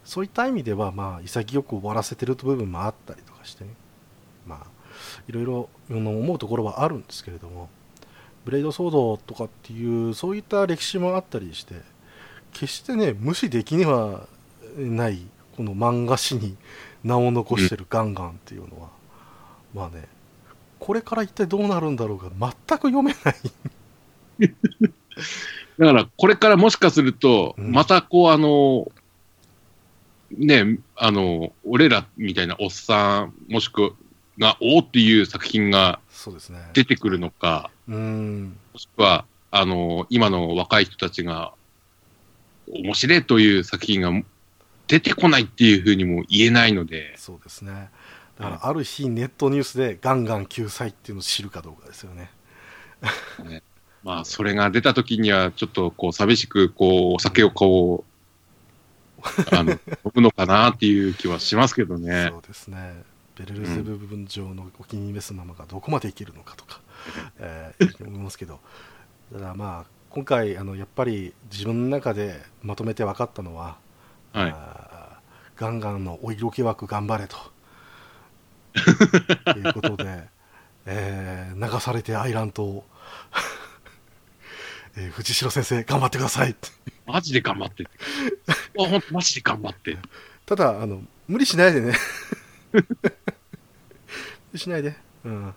[0.04, 3.70] そういった意味では、まあ、潔く終わらせてる部分もあったりとかしてね、
[4.48, 4.66] まあ、
[5.28, 7.68] いろいろ思うところはあるんですけれども、
[8.44, 11.74] ブレイドソードとかっていう、そういった歴史もあったりして、
[12.52, 14.26] 決してね、無視できには
[14.76, 15.24] ない、
[15.56, 16.56] この漫画史に
[17.04, 18.95] 名を残してるガンガンっていうのは、
[19.76, 20.08] まあね、
[20.78, 23.34] これから一体どうなるんだろうが、全く読めない。
[25.78, 28.90] だから、これからもしかすると、うんまたこう、あの、
[30.30, 33.94] ね、あの、俺らみたいなおっさん、もしく
[34.38, 36.00] が、おーっていう作品が。
[36.72, 41.52] 出てくるのか、うん、もしくは、あの、今の若い人たちが、
[42.68, 44.10] 面白いという作品が
[44.88, 47.90] 出てこないっていうふうにも言えないので、そうですね。
[48.38, 52.30] だから、ある日、ネットニュースでガンガン救済っていうのを知るかどうかですよね。
[54.04, 58.16] まあ、それが出た時には、ちょっとこう、寂しく、こう、お酒をこう、
[59.52, 59.72] あの、
[60.04, 62.38] 飲むのかなっていう気はしますけどねそ。
[62.38, 63.02] うですね。
[63.36, 66.80] ベルルゼブ分上のお気に召すままがどこまでいけるのかとか、
[67.38, 68.60] えー、思いますけど、
[69.32, 73.76] ただまあ、今回、あのやっぱり自分の中でまとめて分かったのは、
[74.32, 74.54] はい。
[75.56, 77.36] ガンガンのお色気枠頑張れと
[78.78, 80.28] いうことで、
[80.86, 82.86] えー流されてアイランドを、
[84.96, 86.54] えー藤代先生頑張ってください。
[87.06, 87.82] マジで頑張って。
[87.84, 87.92] って。
[88.78, 89.96] あ、ほんと、マジで頑張って。
[90.44, 91.94] ただあの無理しないでね。
[92.72, 92.82] 無
[94.52, 94.96] 理しないで。
[95.24, 95.54] うん。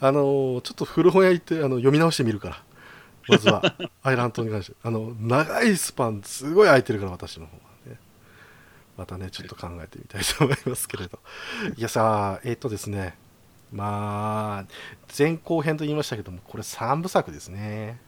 [0.00, 2.62] あのーちょっと古本屋行ってあの読み直してみるから。
[3.28, 3.74] まずは
[4.04, 4.76] アイランドに関して。
[4.82, 7.58] あの長いスパンすごい空いてるから私の方
[8.96, 11.18] またねちょっと考えてみたいと思いますけれど。
[11.76, 13.16] いやさえっ、とですね。
[13.72, 14.64] まあ
[15.16, 18.00] 前後編と言いましたけどもこれ3部作ですね。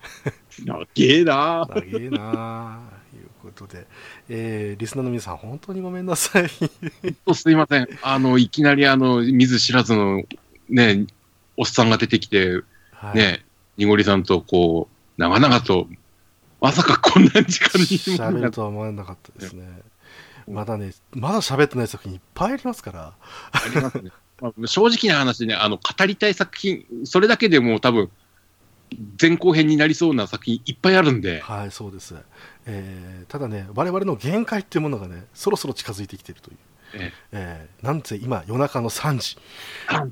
[0.65, 1.67] なげえな。
[1.69, 3.87] 長えなあいうことで、
[4.29, 6.49] えーリスナーの皆さん本当にごめんなさい。
[6.49, 7.89] すいません。
[8.03, 10.23] あの、いきなりあの、見ず知らずの、
[10.69, 11.07] ね、
[11.57, 12.63] おっさんが出てきて、
[12.93, 13.17] はい。
[13.17, 13.45] ね、
[13.77, 15.89] にごりさんとこう、長々と、
[16.61, 17.87] まさかこんな時間に。
[17.87, 19.67] 喋るとは思わなかったですね。
[20.49, 23.13] まだね、まだ喋ってない作品いっぱいありますから。
[23.53, 24.11] ありますね。
[24.41, 28.11] まあ、正直な話ね、あの、語りたい作品、それだけでもう多分、
[29.21, 32.15] 前後編になりそうな作品いっぱいあるんで、はい、そうです。
[32.67, 36.57] えーただね、我々の限界っていうものがね、そろそろ近づいてきているという。
[36.95, 39.37] ええーなんせ今、夜中の3時。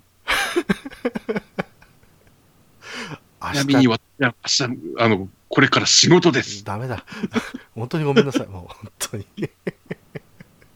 [3.42, 6.64] 明ちなみに私は明日、あの、これから仕事です。
[6.64, 7.04] ダメだ。
[7.74, 9.26] 本当にごめんなさい、もう本当に。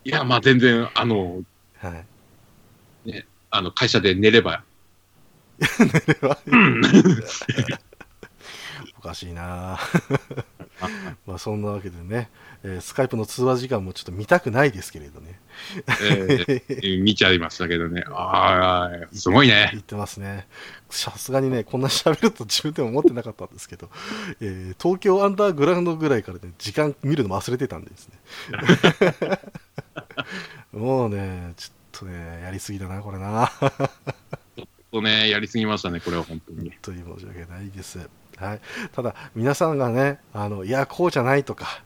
[0.04, 1.42] いや、まあ全然、あの、
[1.78, 2.06] はい。
[3.50, 4.64] あの、会社で寝れば、
[8.98, 9.78] おかしいな
[11.26, 12.30] まあそんなわけでね、
[12.62, 15.38] えースカイプの通話時間もちょっと見たくないですけれどね。
[16.02, 18.02] えー見ちゃいましたけどね。
[18.08, 19.68] ああ、すごいね。
[19.72, 20.46] 言ってますね。
[20.88, 23.90] さすがにね、こんな喋ると自分でも思ってなかったんですけど、
[24.40, 28.18] えー東京アンダーグラウンドぐらいからね、時間見るの忘れてたんですね。
[30.72, 33.50] もうね、ちょっとね、やりすぎだな、これな。
[34.56, 36.70] ちょっとね、やりすぎましたね、これは本当に。
[36.70, 37.98] 本当に申し訳ないです。
[38.36, 38.60] はい、
[38.92, 41.82] ただ、皆さんがね、あのいや、こうじゃないとか、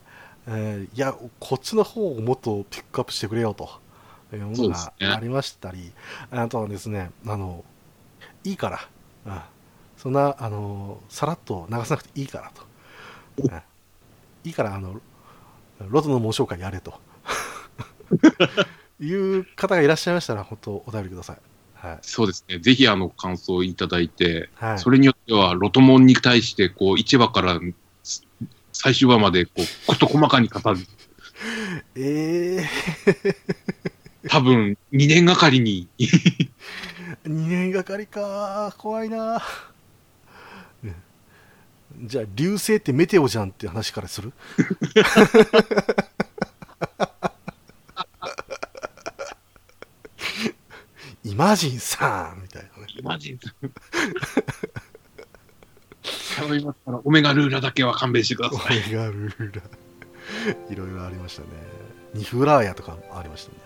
[0.47, 3.85] えーいや、こっちの方をもっとピックアップしてくれよと。
[4.33, 5.91] いうものがありましたり、
[6.31, 7.63] あとはですね、あの
[8.43, 8.87] いいから、
[9.25, 9.41] うん。
[9.97, 12.63] そんなあのさらっと流さなくていいからと、
[13.43, 13.61] うん。
[14.43, 14.99] いいからあの、
[15.79, 16.99] ロトの猛将会やれと
[18.99, 21.37] いう方がいらっしゃいましたら、本当、お便りください。
[21.75, 22.57] はいそうですね。
[22.59, 27.59] ぜひあの感想いただいて、はい、それによってはロトモンに対して、こう、1話から
[28.03, 28.25] す
[28.73, 30.79] 最終話まで、こう、こと細かに語る。
[31.95, 32.63] え
[34.29, 35.87] 多分、2年がかりに。
[35.99, 36.49] えー、
[37.25, 39.43] 2年がかりか怖いな
[40.81, 40.95] ね
[42.03, 44.33] じゃあ流星ってメテオじゃんって話からする？
[51.35, 53.53] イマジンさんみたいなねイマジンさん。
[56.37, 58.77] 頼みますから、オメガルーラだけは勘弁してくだオさい。
[58.89, 59.61] メガルーラ
[60.71, 61.47] いろいろありましたね
[62.13, 63.57] ニフラーヤとかもありましたね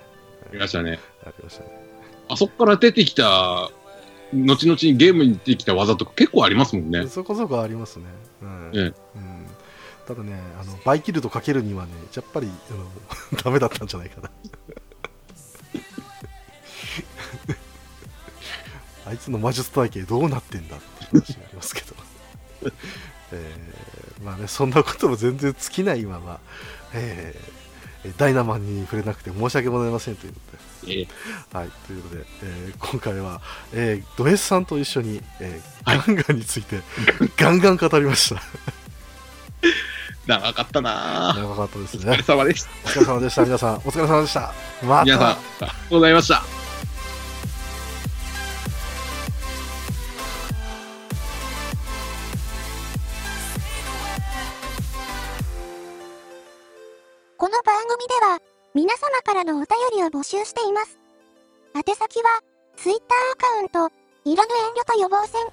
[0.50, 0.98] ありましたね。
[1.24, 1.70] ありましたね
[2.28, 3.70] あそこから出てきた、
[4.34, 7.06] 後々にゲームに出てきた技とか結構ありますもんね。
[7.08, 8.06] そこそこありますね。
[8.42, 8.72] うん。
[8.74, 8.94] ええうん、
[10.08, 14.32] ただね、あの、バイキルトかけるにはね、やっぱり、あの、 ダメだったんじゃないかな。
[19.10, 21.96] あいつの魔術体系どうなってんだっていう話がありますけど。
[23.32, 26.40] えーまあね、そんなことも全然尽きないまま、
[26.94, 27.60] えー
[28.18, 30.40] ダイナマンに触れなくて申し訳ございませんというこ
[30.84, 31.00] とで。
[31.00, 31.08] ええ
[31.58, 33.42] はい、ということで、えー今回は、
[33.74, 36.82] えード S さんと一緒に、えーはいガンガンについて
[37.38, 38.42] ガンガン語りました。
[40.28, 41.42] 長かったなぁ。
[41.42, 42.24] 長かったですお疲れね。
[42.24, 42.70] 様でした。
[42.86, 43.44] お疲れ様でした。
[43.44, 44.54] 皆さん、お疲れ様でした。
[44.84, 46.59] ま皆さん、あたりがとうございました。
[57.40, 58.40] この番組では、
[58.76, 61.00] 皆様からのお便りを募集しています。
[61.74, 62.42] 宛先は、
[62.76, 65.48] Twitter アカウント、いらぬ遠慮と予防線、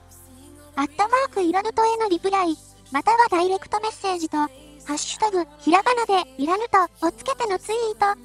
[0.75, 2.57] アットマークいらぬとへのリプライ、
[2.91, 4.49] またはダイレクトメッセージと、ハ
[4.95, 8.21] ッシュタグ、ひらがなでいらぬとをつけてのツイート。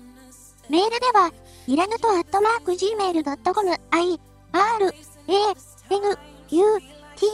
[0.68, 1.32] メールでは、
[1.68, 4.20] いらぬとアットマーク gmail.com、i,
[4.54, 5.34] r, a,
[5.92, 6.18] n,
[6.50, 6.80] u,
[7.16, 7.28] t,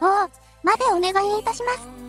[0.00, 0.30] o
[0.62, 2.01] までお願いいたします。